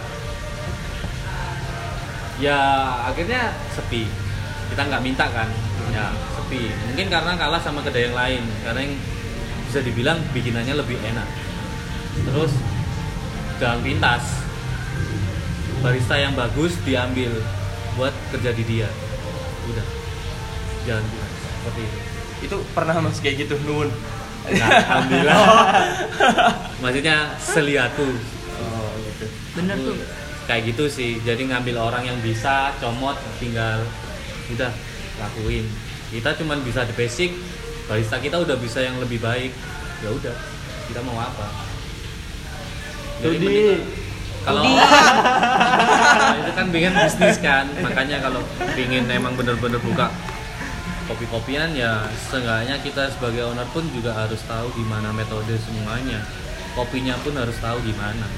Ya 2.39 2.59
akhirnya 3.11 3.51
sepi. 3.75 4.07
Kita 4.71 4.87
nggak 4.87 5.03
minta 5.03 5.27
kan? 5.27 5.51
Ya 5.91 6.15
sepi. 6.39 6.71
Mungkin 6.91 7.07
karena 7.11 7.35
kalah 7.35 7.59
sama 7.59 7.83
kedai 7.83 8.07
yang 8.07 8.15
lain. 8.15 8.43
Karena 8.63 8.79
yang 8.87 8.95
bisa 9.67 9.79
dibilang 9.83 10.17
bikinannya 10.31 10.79
lebih 10.79 10.95
enak. 11.03 11.27
Terus 12.31 12.55
jangan 13.59 13.83
pintas. 13.83 14.23
Barista 15.83 16.15
yang 16.15 16.31
bagus 16.35 16.79
diambil 16.87 17.31
buat 17.99 18.15
kerja 18.31 18.55
di 18.55 18.63
dia. 18.63 18.87
Udah. 19.67 19.85
Jangan 20.87 21.03
pintas 21.03 21.31
seperti 21.35 21.81
itu. 21.83 21.97
Itu 22.47 22.55
pernah 22.71 22.95
mas 23.03 23.19
kayak 23.19 23.43
gitu 23.43 23.59
nuwun 23.67 23.91
nah, 24.55 24.71
alhamdulillah. 24.87 25.43
Maksudnya 26.79 27.35
seliatu. 27.35 28.07
Oh 28.63 28.89
gitu. 29.03 29.25
Bener 29.59 29.75
tuh. 29.83 29.99
kayak 30.47 30.71
gitu 30.71 30.87
sih. 30.87 31.19
Jadi 31.27 31.51
ngambil 31.51 31.75
orang 31.75 32.07
yang 32.07 32.17
bisa 32.23 32.71
comot 32.79 33.19
tinggal 33.43 33.83
udah 34.55 34.71
lakuin. 35.19 35.67
Kita 36.09 36.33
cuman 36.39 36.63
bisa 36.63 36.87
di 36.87 36.95
basic 36.95 37.35
barista 37.85 38.17
kita 38.17 38.39
udah 38.39 38.55
bisa 38.55 38.79
yang 38.79 38.95
lebih 39.03 39.19
baik. 39.19 39.51
Ya 39.99 40.09
udah 40.15 40.35
kita 40.87 41.03
mau 41.03 41.19
apa? 41.19 41.47
Jadi 43.19 43.35
mending- 43.43 43.83
kalau 44.47 44.63
itu 46.41 46.51
kan 46.55 46.65
bikin 46.73 46.93
bisnis 46.93 47.37
kan. 47.41 47.65
Makanya 47.81 48.23
kalau 48.23 48.41
pingin 48.73 49.05
emang 49.09 49.33
bener-bener 49.37 49.79
buka 49.81 50.09
kopi-kopian 51.09 51.73
ya 51.73 52.05
seenggaknya 52.29 52.77
kita 52.85 53.09
sebagai 53.09 53.49
owner 53.49 53.65
pun 53.73 53.81
juga 53.89 54.13
harus 54.13 54.41
tahu 54.45 54.69
gimana 54.77 55.09
metode 55.13 55.57
semuanya. 55.61 56.21
Kopinya 56.77 57.17
pun 57.25 57.33
harus 57.33 57.57
tahu 57.57 57.81
gimana 57.81 58.29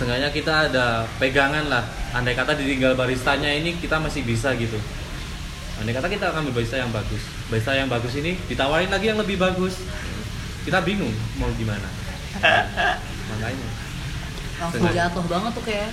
seenggaknya 0.00 0.32
kita 0.32 0.72
ada 0.72 1.04
pegangan 1.20 1.68
lah. 1.68 1.84
Andai 2.16 2.32
kata 2.32 2.56
ditinggal 2.56 2.96
baristanya 2.96 3.52
ini 3.52 3.76
kita 3.76 4.00
masih 4.00 4.24
bisa 4.24 4.56
gitu. 4.56 4.80
Andai 5.76 5.92
kata 5.92 6.08
kita 6.08 6.32
akan 6.32 6.48
barista 6.56 6.80
yang 6.80 6.88
bagus. 6.88 7.20
Barista 7.52 7.76
yang 7.76 7.92
bagus 7.92 8.16
ini 8.16 8.40
ditawarin 8.48 8.88
lagi 8.88 9.12
yang 9.12 9.20
lebih 9.20 9.36
bagus. 9.36 9.76
Kita 10.64 10.80
bingung 10.80 11.12
mau 11.36 11.52
gimana. 11.52 11.84
Makanya 13.28 13.68
Langsung 14.60 14.80
Sengaja. 14.84 15.08
jatuh 15.08 15.24
banget 15.24 15.52
tuh 15.56 15.64
kayak. 15.64 15.90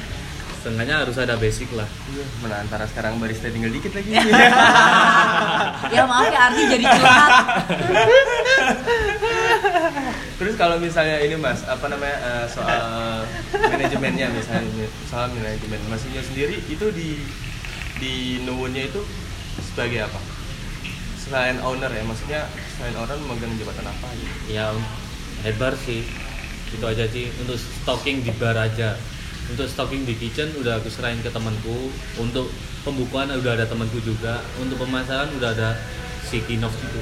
seenggaknya 0.58 0.99
harus 0.99 1.15
ada 1.15 1.38
basic 1.38 1.69
lah 1.71 1.86
iya 2.12 2.25
mana 2.43 2.60
antara 2.60 2.84
sekarang 2.89 3.21
barista 3.21 3.47
tinggal 3.47 3.71
dikit 3.71 3.93
lagi 3.93 4.10
Ya 5.95 6.03
maaf 6.03 6.27
ya 6.27 6.39
Ardi 6.49 6.62
jadi 6.67 6.84
curhat. 6.84 7.32
Terus 10.38 10.53
kalau 10.53 10.77
misalnya 10.77 11.17
ini 11.23 11.36
mas, 11.38 11.63
apa 11.65 11.86
namanya 11.88 12.17
eh, 12.19 12.45
soal 12.49 13.23
manajemennya 13.53 14.27
misalnya 14.30 14.86
soal 15.08 15.32
manajemen 15.32 15.80
Masnya 15.88 16.21
sendiri 16.21 16.62
itu 16.67 16.86
di 16.91 17.21
di 17.97 18.13
Nuwunnya 18.43 18.89
itu 18.89 19.01
sebagai 19.63 20.06
apa? 20.06 20.19
Selain 21.17 21.58
owner 21.60 21.89
ya, 21.89 22.03
maksudnya 22.03 22.41
selain 22.75 22.95
owner 22.97 23.17
memegang 23.17 23.53
jabatan 23.58 23.86
apa 23.88 24.08
gitu? 24.13 24.36
ya 24.51 24.73
hebar 25.43 25.73
sih 25.75 26.06
itu 26.73 26.86
aja 26.86 27.06
sih. 27.08 27.32
Untuk 27.43 27.56
stocking 27.56 28.23
di 28.23 28.32
bar 28.36 28.58
aja. 28.58 28.97
Untuk 29.47 29.67
stocking 29.69 30.03
di 30.03 30.15
kitchen 30.19 30.51
udah 30.60 30.80
aku 30.80 30.91
serahin 30.91 31.19
ke 31.23 31.32
temanku. 31.32 31.91
Untuk 32.19 32.51
pembukuan 32.84 33.32
udah 33.32 33.56
ada 33.56 33.65
temanku 33.67 33.99
juga. 34.03 34.43
Untuk 34.60 34.82
pemasaran 34.82 35.32
udah 35.39 35.56
ada 35.56 35.69
si 36.27 36.43
Kinov 36.43 36.75
gitu 36.75 36.99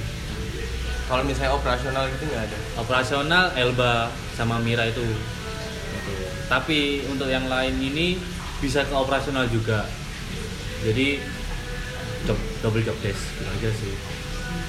Kalau 1.09 1.25
misalnya 1.25 1.53
operasional 1.57 2.05
gitu 2.09 2.29
nggak 2.29 2.45
ada? 2.49 2.57
operasional 2.81 3.45
Elba 3.57 4.09
sama 4.37 4.57
Mira 4.61 4.89
itu. 4.89 5.01
Gitu. 5.01 6.13
tapi 6.45 7.01
untuk 7.09 7.25
yang 7.25 7.49
lain 7.49 7.73
ini 7.81 8.21
bisa 8.61 8.85
ke 8.85 8.93
operasional 8.93 9.49
juga. 9.49 9.85
Jadi 10.85 11.17
job, 12.29 12.37
double 12.61 12.85
job 12.85 12.97
desk 13.01 13.21
gitu 13.37 13.45
aja 13.45 13.69
sih. 13.73 13.93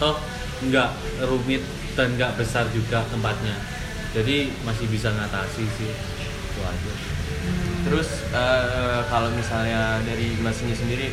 Toh 0.01 0.17
nggak 0.65 0.91
rumit 1.29 1.61
dan 1.97 2.17
nggak 2.17 2.37
besar 2.41 2.65
juga 2.73 3.05
tempatnya 3.13 3.76
jadi 4.17 4.49
masih 4.65 4.89
bisa 4.89 5.13
ngatasi 5.13 5.65
sih 5.77 5.91
itu 5.93 6.61
aja. 6.65 6.93
Terus 7.85 8.09
eh, 8.33 9.01
kalau 9.13 9.29
misalnya 9.37 10.01
dari 10.09 10.33
masnya 10.41 10.73
sendiri 10.73 11.13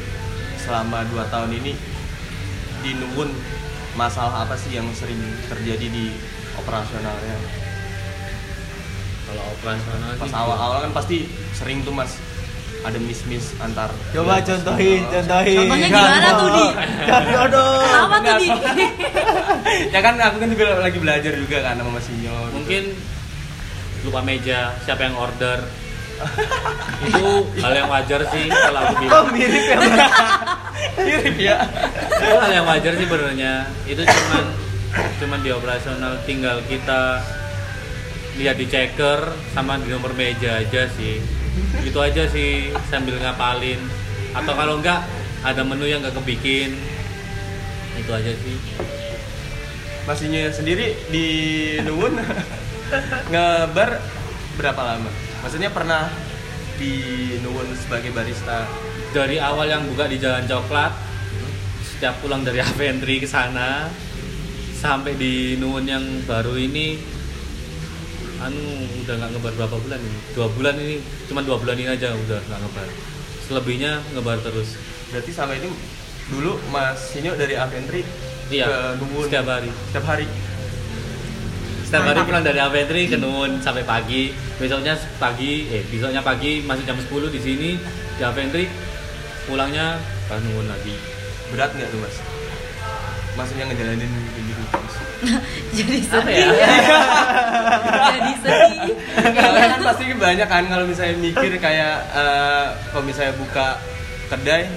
selama 0.63 1.03
2 1.11 1.27
tahun 1.27 1.51
ini 1.59 1.75
di 2.79 2.91
Nuwun 2.95 3.27
masalah 3.99 4.47
apa 4.47 4.55
sih 4.55 4.71
yang 4.71 4.87
sering 4.95 5.19
terjadi 5.51 5.83
di 5.91 6.15
operasionalnya? 6.55 7.63
kalau 9.33 9.43
operasional 9.49 10.09
Pas 10.21 10.33
awal-awal 10.33 10.77
kan 10.85 10.91
pasti 10.93 11.25
sering 11.57 11.81
tuh 11.81 11.95
mas 11.95 12.21
ada 12.83 12.99
miss-miss 12.99 13.55
antar 13.63 13.89
Coba 14.11 14.43
contohin, 14.43 15.01
contohin. 15.07 15.57
Contohnya 15.63 15.87
gimana 15.87 16.29
tuh, 16.35 16.49
Di? 16.51 16.65
Aduh. 17.31 17.79
Kenapa 17.79 18.15
tuh 18.19 18.35
di? 18.43 18.47
ya 19.93 19.99
kan 20.01 20.13
aku 20.19 20.37
kan 20.43 20.49
juga 20.51 20.65
lagi 20.79 20.97
belajar 20.99 21.33
juga 21.37 21.57
kan 21.63 21.75
sama 21.79 21.91
Mas 21.97 22.05
Sinyo 22.05 22.35
gitu. 22.35 22.53
mungkin 22.59 22.83
lupa 24.03 24.19
meja 24.21 24.59
siapa 24.83 25.01
yang 25.07 25.15
order 25.15 25.59
itu 27.09 27.25
hal 27.59 27.73
yang 27.73 27.89
wajar 27.89 28.21
sih 28.29 28.45
kalau 28.47 28.79
aku 28.85 28.95
bilang 29.01 29.27
mirip 29.33 29.63
ya? 29.65 29.77
mirip 31.07 31.35
ya 31.41 31.57
itu 32.21 32.35
hal 32.37 32.51
yang 32.53 32.67
wajar 32.69 32.91
sih 32.95 33.05
sebenarnya 33.07 33.53
itu 33.89 34.01
cuman 34.05 34.43
cuman 34.93 35.39
di 35.41 35.49
operasional 35.49 36.13
tinggal 36.29 36.61
kita 36.69 37.23
lihat 38.37 38.55
di 38.61 38.65
checker 38.69 39.33
sama 39.57 39.81
di 39.81 39.89
nomor 39.89 40.13
meja 40.13 40.61
aja 40.61 40.85
sih 40.93 41.17
itu 41.83 41.99
aja 42.01 42.23
sih 42.29 42.73
sambil 42.89 43.17
ngapalin. 43.21 43.79
Atau 44.33 44.53
kalau 44.57 44.81
enggak 44.81 45.05
ada 45.45 45.61
menu 45.61 45.85
yang 45.85 46.01
nggak 46.01 46.17
kebikin. 46.17 46.73
Itu 47.99 48.11
aja 48.13 48.31
sih. 48.33 48.57
Mas 50.03 50.19
Sinyo 50.19 50.51
sendiri 50.51 50.99
di 51.07 51.27
Nuwun 51.87 52.19
ngebar 53.31 54.03
berapa 54.59 54.81
lama? 54.83 55.11
Maksudnya 55.39 55.71
pernah 55.71 56.11
di 56.75 56.93
Nuwun 57.39 57.71
sebagai 57.79 58.11
barista? 58.11 58.67
Dari 59.13 59.39
awal 59.39 59.71
yang 59.71 59.87
buka 59.87 60.09
di 60.09 60.19
Jalan 60.19 60.43
Coklat 60.49 60.91
setiap 61.85 62.19
pulang 62.19 62.43
dari 62.43 62.59
Aventry 62.67 63.23
ke 63.23 63.27
sana 63.29 63.87
sampai 64.75 65.15
di 65.15 65.55
Nuwun 65.55 65.87
yang 65.87 66.03
baru 66.27 66.59
ini 66.59 66.99
anu 68.43 68.63
udah 69.03 69.13
nggak 69.19 69.29
ngebar 69.35 69.53
berapa 69.55 69.77
bulan 69.79 69.99
ini? 69.99 70.19
Dua 70.35 70.47
bulan 70.51 70.75
ini 70.75 70.95
cuma 71.31 71.39
dua 71.43 71.57
bulan 71.59 71.75
ini 71.79 71.89
aja 71.89 72.11
udah 72.11 72.39
nggak 72.43 72.59
ngebar. 72.59 72.87
Selebihnya 73.47 73.91
ngebar 74.15 74.37
terus. 74.43 74.75
Berarti 75.11 75.31
sama 75.31 75.55
ini 75.55 75.71
dulu 76.31 76.59
Mas 76.71 77.11
Sinyo 77.11 77.35
dari 77.35 77.55
Aventry 77.59 78.03
iya 78.51 78.67
ke 78.67 78.79
Nuwun 78.99 79.27
setiap 79.27 79.47
hari. 79.47 79.69
Setiap 79.91 80.05
hari. 80.07 80.25
Setiap 81.83 82.03
hari 82.09 82.19
pulang 82.25 82.43
dari 82.43 82.59
Aventry 82.59 83.01
ke 83.07 83.17
Nuwun 83.19 83.63
sampai 83.63 83.83
pagi. 83.87 84.35
Besoknya 84.59 84.95
pagi 85.17 85.67
eh 85.71 85.83
besoknya 85.87 86.21
pagi 86.23 86.63
masih 86.63 86.83
jam 86.87 86.99
10 86.99 87.09
di 87.31 87.39
sini 87.39 87.69
di 88.19 88.21
Aventry 88.23 88.67
pulangnya 89.47 89.99
ke 90.27 90.35
Nuwun 90.43 90.67
lagi. 90.67 90.95
Berat 91.51 91.71
nggak 91.75 91.89
tuh 91.91 91.99
Mas? 92.03 92.15
Maksudnya 93.33 93.65
ngejalanin. 93.71 94.11
Jadi 95.77 95.97
Apa 96.03 96.19
sedih. 96.19 96.37
ya? 96.37 96.47
Jadi 98.11 98.31
sedih. 98.43 98.77
Kalian 99.33 99.69
kan 99.71 99.81
pasti 99.87 100.03
banyak 100.13 100.47
kan 100.47 100.63
kalau 100.67 100.85
misalnya 100.85 101.15
mikir 101.17 101.51
kayak 101.57 101.95
eh, 102.11 102.65
kalau 102.91 103.03
misalnya 103.03 103.33
buka 103.39 103.79
kedai 104.27 104.67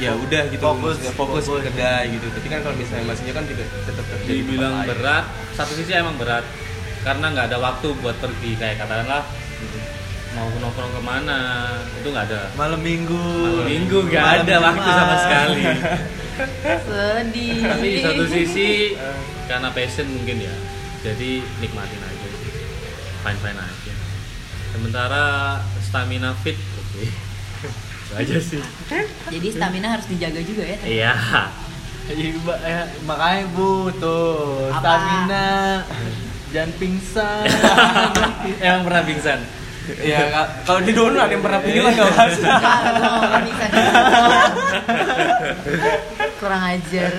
ya 0.00 0.16
udah 0.16 0.48
gitu 0.48 0.64
Fokus, 0.64 0.96
fokus, 1.12 1.44
fokus. 1.44 1.60
ke 1.60 1.76
kedai 1.76 2.08
gitu 2.08 2.24
tapi 2.32 2.46
kan 2.48 2.64
kalau 2.64 2.72
misalnya 2.72 3.04
masnya 3.04 3.32
kan 3.36 3.44
tidak 3.44 3.68
tetap 3.84 4.04
kerja 4.08 4.30
di 4.32 4.40
dibilang 4.40 4.74
berat 4.88 5.24
satu 5.52 5.76
sisi 5.76 5.92
emang 5.92 6.16
berat 6.16 6.40
karena 7.04 7.28
nggak 7.28 7.46
ada 7.52 7.58
waktu 7.60 7.92
buat 8.00 8.16
pergi 8.16 8.56
kayak 8.56 8.80
katakanlah 8.80 9.28
mau 10.34 10.46
nongkrong 10.46 10.92
ke 10.94 11.02
mana? 11.02 11.38
Itu 11.98 12.08
nggak 12.14 12.24
ada. 12.30 12.40
Malam 12.54 12.80
minggu. 12.80 13.18
Malam 13.18 13.66
minggu 13.66 13.98
nggak 14.06 14.22
Malam 14.22 14.46
ada 14.46 14.56
waktu 14.62 14.90
sama 14.94 15.14
sekali. 15.26 15.62
Sedih. 16.40 17.60
tapi 17.68 17.86
di 17.92 18.00
satu 18.00 18.24
sisi 18.24 18.96
karena 19.44 19.68
passion 19.76 20.08
mungkin 20.08 20.40
ya 20.40 20.54
jadi 21.04 21.44
nikmatin 21.60 22.00
aja 22.00 22.28
fine 23.20 23.40
fine 23.44 23.60
aja. 23.60 23.94
Sementara 24.72 25.24
stamina 25.84 26.32
fit 26.40 26.56
oke. 26.56 27.04
Itu 27.04 28.12
aja 28.16 28.36
sih. 28.40 28.62
Jadi 29.28 29.48
stamina 29.52 29.92
harus 29.92 30.08
dijaga 30.08 30.40
juga 30.40 30.64
ya. 30.64 30.78
iya. 30.88 31.14
Iya, 32.10 32.34
Mbak, 32.42 32.58
ya, 32.66 32.82
makanya 33.06 33.42
bu 33.54 33.92
tuh 34.00 34.34
Apa? 34.72 34.80
stamina. 34.80 35.48
Jangan 36.50 36.72
pingsan. 36.80 37.46
Emang 38.64 38.82
pernah 38.88 39.04
pingsan 39.04 39.59
ya 40.00 40.20
ka- 40.28 40.50
kalau 40.64 40.80
di 40.80 40.92
dulu 40.92 41.16
ada 41.16 41.28
yang 41.28 41.40
pernah 41.40 41.60
pingsan 41.60 41.92
nggak 41.96 42.08
mas. 42.12 42.36
Kurang 46.36 46.62
ajar. 46.66 47.12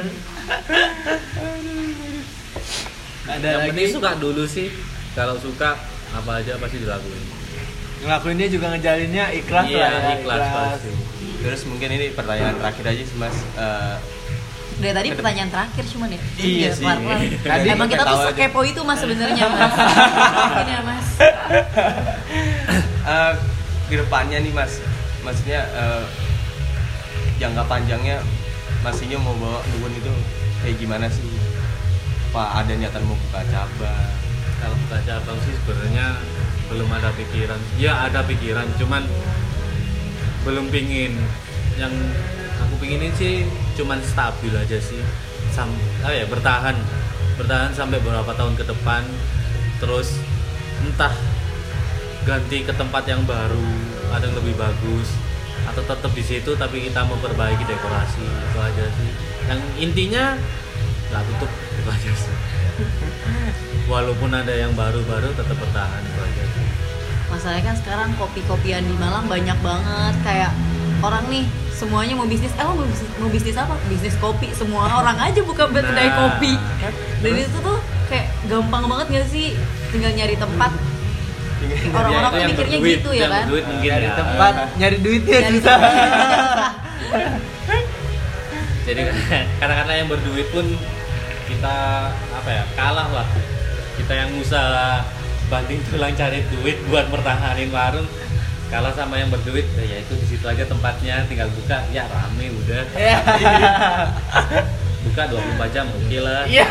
ada 3.23 3.45
yang 3.45 3.59
lagi? 3.59 3.69
penting 3.71 3.87
suka 3.91 4.11
dulu 4.17 4.43
sih. 4.45 4.67
Kalau 5.11 5.35
suka 5.37 5.77
apa 6.11 6.31
aja 6.37 6.55
pasti 6.57 6.77
dilakuin. 6.79 7.23
Ngelakuinnya 8.01 8.47
juga 8.49 8.65
ngejalinnya 8.71 9.25
ikhlas 9.31 9.65
iya 9.67 9.87
lah 9.87 10.01
ya, 10.01 10.11
ikhlas. 10.17 10.41
pasti. 10.41 10.89
Terus 11.41 11.61
mungkin 11.65 11.89
ini 11.91 12.05
pertanyaan 12.11 12.57
terakhir 12.57 12.85
aja 12.87 13.03
sih 13.03 13.17
mas. 13.17 13.35
Eh, 13.55 13.95
Dari 14.81 14.93
tadi 14.97 15.07
pertanyaan 15.13 15.49
terakhir 15.53 15.83
cuman 15.85 16.09
ya. 16.09 16.19
Iya 16.41 16.69
sih. 16.73 16.83
kelar-kelar. 16.83 17.19
Tadi 17.45 17.67
Emang 17.69 17.87
kita 17.87 18.03
tuh 18.03 18.19
sekepo 18.33 18.59
itu 18.65 18.81
mas 18.81 18.97
sebenarnya 18.97 19.45
mas. 19.45 19.73
Mungkin 20.41 20.67
ya 20.67 20.81
mas. 20.81 21.07
eh, 23.05 23.33
ke 23.91 23.95
depannya 23.99 24.37
nih 24.41 24.53
mas 24.55 24.81
maksudnya 25.21 25.61
eh, 25.75 26.05
jangka 27.37 27.63
panjangnya 27.65 28.21
Mas 28.81 28.97
Sinyo 28.97 29.21
mau 29.21 29.37
bawa 29.37 29.61
Nuwun 29.73 29.93
itu 29.93 30.13
kayak 30.65 30.77
gimana 30.81 31.05
sih 31.09 31.25
Pak 32.33 32.65
ada 32.65 32.73
niatan 32.73 33.03
mau 33.05 33.17
buka 33.17 33.41
cabang 33.49 34.09
kalau 34.61 34.75
buka 34.87 34.97
cabang 35.05 35.37
sih 35.45 35.53
sebenarnya 35.61 36.17
belum 36.69 36.89
ada 36.89 37.09
pikiran 37.13 37.59
ya 37.77 38.09
ada 38.09 38.25
pikiran 38.25 38.65
cuman 38.77 39.03
belum 40.47 40.69
pingin 40.73 41.17
yang 41.77 41.93
aku 42.67 42.75
pinginin 42.81 43.13
sih 43.17 43.45
cuman 43.75 43.99
stabil 44.01 44.53
aja 44.53 44.77
sih. 44.77 45.01
Sam, 45.51 45.69
ah 46.05 46.13
ya 46.13 46.25
bertahan. 46.29 46.77
Bertahan 47.35 47.71
sampai 47.73 47.97
beberapa 47.99 48.31
tahun 48.37 48.55
ke 48.55 48.65
depan. 48.69 49.03
Terus 49.81 50.15
entah 50.85 51.13
ganti 52.21 52.61
ke 52.61 52.73
tempat 52.77 53.03
yang 53.09 53.25
baru 53.25 53.69
ada 54.13 54.29
yang 54.29 54.37
lebih 54.37 54.53
bagus 54.57 55.09
atau 55.61 55.81
tetap 55.85 56.11
di 56.13 56.23
situ 56.25 56.57
tapi 56.57 56.85
kita 56.89 57.05
memperbaiki 57.05 57.65
dekorasi 57.65 58.21
itu 58.25 58.57
aja 58.61 58.85
sih. 58.85 59.11
Yang 59.49 59.59
intinya 59.81 60.25
nggak 61.11 61.23
tutup 61.33 61.51
itu 61.51 61.89
aja 61.89 62.11
sih. 62.13 62.35
Walaupun 63.91 64.31
ada 64.31 64.53
yang 64.53 64.71
baru-baru 64.77 65.33
tetap 65.35 65.57
bertahan 65.57 66.01
itu 66.05 66.19
aja 66.21 66.43
sih. 66.55 66.67
Masalahnya 67.31 67.63
kan 67.71 67.75
sekarang 67.79 68.09
kopi-kopian 68.19 68.83
di 68.83 68.95
Malang 68.99 69.25
banyak 69.25 69.55
banget 69.63 70.15
kayak 70.23 70.51
orang 71.01 71.23
nih 71.27 71.43
semuanya 71.71 72.13
mau 72.13 72.25
bisnis, 72.25 72.51
eh 72.51 72.61
lo 72.61 72.73
mau 72.73 72.85
bisnis, 72.85 73.09
mau 73.17 73.29
bisnis 73.29 73.55
apa? 73.55 73.73
Bisnis 73.87 74.15
kopi, 74.15 74.47
semua 74.51 74.85
orang 74.99 75.17
aja 75.19 75.41
buka 75.41 75.65
kedai 75.67 76.07
Nah. 76.07 76.17
kopi. 76.19 76.53
Dan 77.19 77.31
itu 77.35 77.57
tuh 77.59 77.77
kayak 78.05 78.29
gampang 78.45 78.85
banget 78.85 79.07
gak 79.11 79.27
sih? 79.27 79.57
Tinggal 79.89 80.13
nyari 80.13 80.35
tempat. 80.35 80.71
Orang-orang 81.91 82.09
Ya, 82.25 82.33
kan 82.33 82.39
yang 82.39 82.49
mikirnya 82.49 82.73
berduit, 82.75 82.97
gitu 82.97 83.09
ya 83.13 83.27
kan? 83.27 83.45
berduit 83.45 83.65
mungkin 83.67 83.85
nyari 83.85 84.01
ya. 84.03 84.13
tempat 84.17 84.53
nyari 84.75 84.97
duitnya 84.97 85.37
Nyari 85.39 85.53
susah 85.53 85.77
jadi 88.81 89.01
kadang-kadang 89.61 89.95
yang 89.95 90.09
berduit 90.09 90.47
pun 90.49 90.65
kita 91.45 91.75
apa 92.33 92.49
ya 92.49 92.63
kalah 92.73 93.07
lah 93.11 93.27
kita 93.93 94.13
yang 94.15 94.29
usaha 94.35 95.05
banting 95.47 95.77
tulang 95.85 96.15
cari 96.15 96.41
duit 96.49 96.81
buat 96.87 97.13
mertahanin 97.13 97.69
warung 97.69 98.07
kalah 98.71 98.95
sama 98.95 99.19
yang 99.19 99.27
berduit 99.27 99.67
ya 99.75 99.99
itu 99.99 100.13
di 100.15 100.25
situ 100.25 100.45
aja 100.47 100.63
tempatnya 100.63 101.27
tinggal 101.27 101.51
buka. 101.51 101.83
Ya 101.91 102.07
rame 102.07 102.47
udah. 102.55 102.83
Iya. 102.95 103.17
buka 105.11 105.27
24 105.27 105.75
jam 105.75 105.85
oke 105.91 106.17
lah. 106.23 106.47
Iya. 106.47 106.67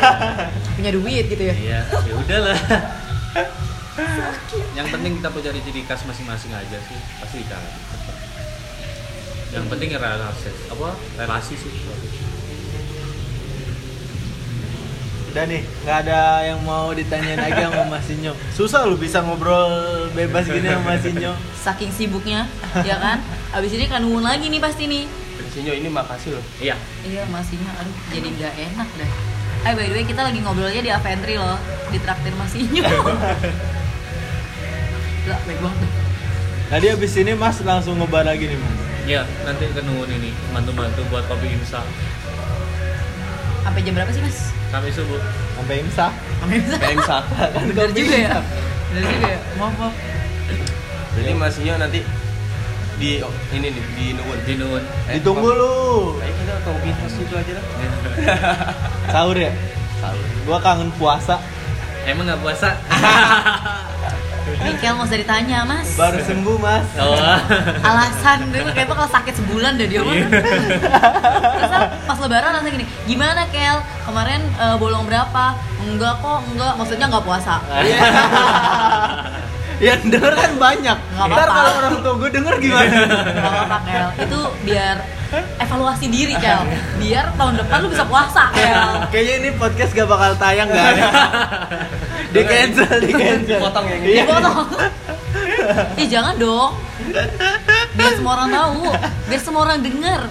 punya 0.81 0.91
duit 0.97 1.25
gitu 1.29 1.45
ya? 1.45 1.55
Iya 1.55 1.81
ya 1.85 2.13
udahlah 2.17 2.59
yang 4.75 4.87
penting 4.89 5.13
kita 5.21 5.29
punya 5.29 5.51
ciri 5.53 5.83
khas 5.85 6.03
masing-masing 6.07 6.53
aja 6.55 6.79
sih 6.89 6.99
pasti 7.21 7.37
dicari 7.45 7.71
yang 9.51 9.67
penting 9.67 9.89
relasi 9.99 10.51
apa 10.71 10.89
relasi 11.19 11.55
sih 11.59 11.73
Udah 15.31 15.47
nih, 15.47 15.63
nggak 15.87 15.99
ada 16.05 16.21
yang 16.43 16.59
mau 16.67 16.91
ditanyain 16.91 17.39
lagi 17.39 17.63
sama 17.63 17.87
Mas 17.87 18.03
Sinyo. 18.03 18.33
Susah 18.51 18.83
lu 18.83 18.99
bisa 18.99 19.23
ngobrol 19.23 19.71
bebas 20.11 20.43
gini 20.45 20.67
sama 20.67 20.91
Mas 20.91 21.03
Sinyo. 21.03 21.33
saking 21.55 21.93
sibuknya 21.93 22.49
ya 22.81 22.97
kan 22.97 23.21
abis 23.53 23.77
ini 23.77 23.85
kan 23.85 24.01
nungguin 24.01 24.25
lagi 24.25 24.49
nih 24.49 24.59
pasti 24.59 24.89
nih 24.89 25.05
Sinyo 25.53 25.77
ini 25.77 25.87
makasih 25.87 26.33
loh. 26.33 26.45
iya 26.57 26.73
iya 27.05 27.21
masihnya 27.29 27.69
aduh 27.77 27.93
jadi 28.09 28.29
nggak 28.33 28.55
enak 28.73 28.89
dah 28.97 29.11
Eh 29.61 29.77
by 29.77 29.85
the 29.85 29.93
way 29.93 30.09
kita 30.09 30.25
lagi 30.25 30.41
ngobrolnya 30.41 30.81
di 30.81 30.89
Aventry 30.89 31.37
loh 31.37 31.61
di 31.93 32.01
traktir 32.01 32.33
Masinyo. 32.33 32.81
Lah, 35.29 35.37
baik 35.45 35.61
banget. 35.61 35.91
Tadi 36.67 36.87
abis 36.89 37.13
ini 37.15 37.33
Mas 37.35 37.61
langsung 37.61 38.01
ngebar 38.01 38.25
lagi 38.25 38.49
nih 38.49 38.57
Mas. 38.57 38.77
iya 39.05 39.23
nanti 39.43 39.69
kenungun 39.71 40.09
ini 40.09 40.33
mantu-mantu 40.49 41.05
buat 41.07 41.25
kopi 41.27 41.51
imsak 41.51 41.85
Sampai 43.61 43.81
jam 43.83 43.93
berapa 43.93 44.09
sih 44.09 44.23
mas? 44.23 44.55
Sampai 44.71 44.91
subuh 44.91 45.21
Sampai 45.59 45.77
imsak. 45.85 46.13
Sampai 46.41 46.57
bisa. 46.63 46.77
Pengen 46.81 46.99
sak. 47.05 47.23
Bener 47.69 47.91
juga 47.93 48.17
ya. 48.17 48.37
Bener 48.89 49.03
juga 49.05 49.29
ya. 49.29 49.41
Maaf 49.61 49.75
maaf. 49.77 49.95
Jadi 51.11 51.31
Mas 51.37 51.53
Sinyo 51.53 51.75
nanti 51.77 52.01
di 52.97 53.21
oh, 53.21 53.33
ini 53.53 53.69
nih 53.73 53.85
di 53.97 54.07
Nuwun. 54.13 54.39
di 54.45 54.55
nuwun 54.57 54.83
Eh, 55.09 55.19
Ditunggu 55.21 55.51
lu. 55.53 55.75
Ayo 56.17 56.33
kita 56.33 56.55
kopi 56.65 56.91
khas 56.97 57.15
itu 57.17 57.35
aja 57.35 57.53
lah. 57.57 57.65
Sahur 59.11 59.37
ya? 59.37 59.53
Sahur. 60.01 60.25
Gua 60.49 60.59
kangen 60.61 60.91
puasa. 60.97 61.37
emang 62.01 62.25
nggak 62.25 62.41
puasa 62.41 62.69
Mikel 64.61 64.93
mau 64.93 65.09
usah 65.09 65.17
ditanya 65.17 65.65
mas. 65.65 65.89
Baru 65.97 66.21
sembuh 66.21 66.57
Mas. 66.61 66.87
oh 67.01 67.17
Alasan 67.81 68.53
dia 68.53 68.61
mah 68.61 68.73
kayaknya 68.77 68.93
kalau 68.93 69.11
sakit 69.11 69.35
sebulan 69.41 69.73
dah 69.81 69.89
dia 69.89 70.01
mah. 70.05 70.15
Iya. 70.15 70.27
Terus 70.29 71.71
ntar 71.73 71.83
pas 72.05 72.19
lebaran 72.21 72.51
langsung 72.61 72.73
gini, 72.77 72.87
gimana 73.09 73.49
Kel? 73.49 73.81
Kemarin 74.05 74.41
eh, 74.61 74.77
bolong 74.77 75.05
berapa? 75.09 75.57
Enggak 75.81 76.21
kok, 76.21 76.39
enggak. 76.53 76.73
Maksudnya 76.77 77.07
enggak 77.09 77.25
puasa. 77.25 77.55
Iya. 77.81 77.99
Yang 79.81 80.13
denger 80.13 80.33
kan 80.37 80.53
banyak. 80.61 80.99
Nggak 81.17 81.27
Ntar 81.33 81.49
kalau 81.49 81.73
orang 81.81 81.95
tua 82.05 82.15
gue 82.21 82.31
denger 82.37 82.55
gimana? 82.61 82.97
Gak 83.09 83.49
apa-apa 83.49 83.79
Kel. 83.89 84.09
Itu 84.29 84.41
biar 84.69 84.97
evaluasi 85.57 86.07
diri 86.13 86.37
Kel. 86.37 86.69
Biar 87.01 87.33
tahun 87.33 87.65
depan 87.65 87.77
lu 87.81 87.89
bisa 87.89 88.05
puasa 88.05 88.53
Kel. 88.53 89.09
Kayaknya 89.09 89.35
ini 89.41 89.51
podcast 89.57 89.97
gak 89.97 90.05
bakal 90.05 90.37
tayang 90.37 90.69
gak 90.69 90.85
ada. 90.85 91.05
di 92.31 92.43
cancel, 92.43 92.91
di 93.01 93.13
cancel. 93.13 93.59
Dipotong 93.59 93.87
yang 93.87 94.01
Iya. 94.03 94.23
Dipotong. 94.25 94.59
Ih 95.97 96.09
jangan 96.09 96.35
dong. 96.37 96.73
Biar 97.93 98.13
semua 98.13 98.33
orang 98.35 98.49
tahu. 98.51 98.83
Biar 99.27 99.41
semua 99.41 99.61
orang. 99.63 99.79
Anjir. 99.81 100.23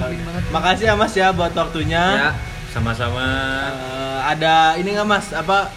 Banget. 0.00 0.42
Makasih 0.50 0.84
ya 0.86 0.94
Mas 0.94 1.12
ya 1.12 1.28
buat 1.30 1.52
waktunya. 1.52 2.04
ya 2.18 2.30
sama-sama 2.70 3.26
Eh, 3.66 4.18
ada 4.26 4.78
ini 4.78 4.94
nggak 4.94 5.04
Mas 5.04 5.26
apa 5.30 5.68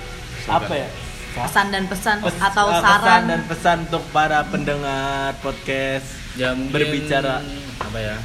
apa 0.45 0.73
ya? 0.73 0.87
Pesan 1.33 1.67
dan 1.69 1.83
pesan 1.87 2.21
Pes- 2.21 2.37
atau 2.37 2.69
eh, 2.69 2.77
saran. 2.77 3.01
pesan 3.01 3.21
dan 3.25 3.41
pesan 3.43 3.77
untuk 3.89 4.03
para 4.09 4.45
pendengar 4.45 5.33
podcast. 5.39 6.21
ya 6.33 6.49
mungkin 6.51 6.73
Berbicara. 6.73 7.41
apa 7.79 7.99
ya 7.99 8.17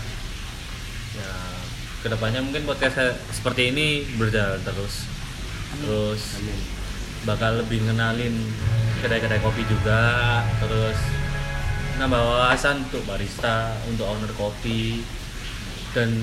ya 1.14 1.30
ke 1.98 2.08
depannya 2.08 2.40
mungkin 2.40 2.62
podcast 2.62 2.96
seperti 3.30 3.68
ini 3.68 3.86
berjalan 4.14 4.60
terus 4.62 5.04
terus 5.76 6.40
bakal 7.26 7.60
lebih 7.60 7.84
ngenalin 7.84 8.34
kedai-kedai 9.04 9.40
kopi 9.42 9.62
juga 9.68 10.42
terus 10.62 10.98
nambah 11.98 12.18
wawasan 12.18 12.86
untuk 12.88 13.02
barista 13.04 13.74
untuk 13.90 14.06
owner 14.06 14.30
kopi 14.38 15.02
dan 15.92 16.14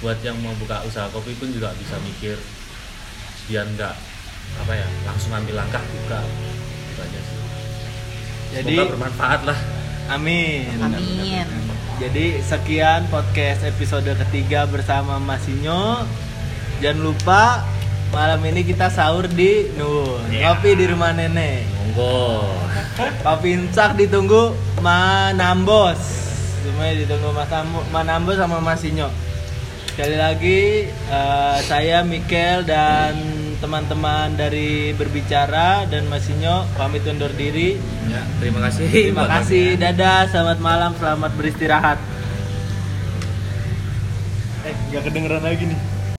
buat 0.00 0.16
yang 0.24 0.38
mau 0.40 0.54
buka 0.56 0.80
usaha 0.86 1.10
kopi 1.12 1.36
pun 1.36 1.52
juga 1.52 1.74
bisa 1.76 1.98
mikir 2.02 2.38
biar 3.50 3.66
nggak 3.76 3.94
apa 4.64 4.72
ya 4.72 4.88
langsung 5.04 5.32
ambil 5.34 5.60
langkah 5.60 5.82
buka 5.82 6.20
itu 6.88 7.00
aja 7.04 7.20
sih 7.20 7.38
Jadi 8.48 8.74
semoga 8.74 8.92
bermanfaat 8.96 9.40
lah 9.44 9.58
amin. 10.08 10.72
Amin. 10.80 11.46
Jadi 11.98 12.38
sekian 12.40 13.10
podcast 13.10 13.66
episode 13.66 14.06
ketiga 14.06 14.64
bersama 14.70 15.18
Mas 15.18 15.42
Sinyo. 15.44 16.06
Jangan 16.78 17.00
lupa 17.02 17.66
malam 18.08 18.40
ini 18.42 18.62
kita 18.62 18.88
sahur 18.88 19.26
di 19.26 19.68
Nuwun. 19.74 20.28
Iya. 20.28 20.52
Kopi 20.52 20.70
di 20.74 20.84
rumah 20.86 21.12
nenek. 21.12 21.64
monggo 21.68 22.48
Kopi 23.20 23.48
Insak 23.54 23.94
ditunggu 23.94 24.54
Manambos. 24.80 25.98
Semuanya 26.60 26.94
ditunggu 27.00 27.30
Mas 27.30 27.50
Ambo- 27.50 27.86
Manambos 27.88 28.36
sama 28.36 28.58
Mas 28.58 28.80
Sinyo. 28.80 29.08
Sekali 29.88 30.14
lagi 30.14 30.60
eh, 30.88 31.56
saya 31.62 32.00
Mikel 32.02 32.62
dan 32.62 33.18
teman-teman 33.58 34.38
dari 34.38 34.94
berbicara 34.94 35.82
dan 35.84 36.06
Mas 36.06 36.22
Sinyo 36.22 36.70
pamit 36.74 37.02
undur 37.02 37.34
diri. 37.34 37.74
ya 38.06 38.22
terima 38.38 38.62
kasih 38.62 38.86
Terima 38.86 39.26
kasih, 39.26 39.74
dadah, 39.74 40.30
selamat 40.30 40.58
malam, 40.58 40.90
selamat 40.94 41.30
beristirahat. 41.34 41.98
Eh, 44.62 44.74
nggak 44.88 45.02
kedengeran 45.02 45.42
lagi 45.42 45.66
nih. 45.66 45.80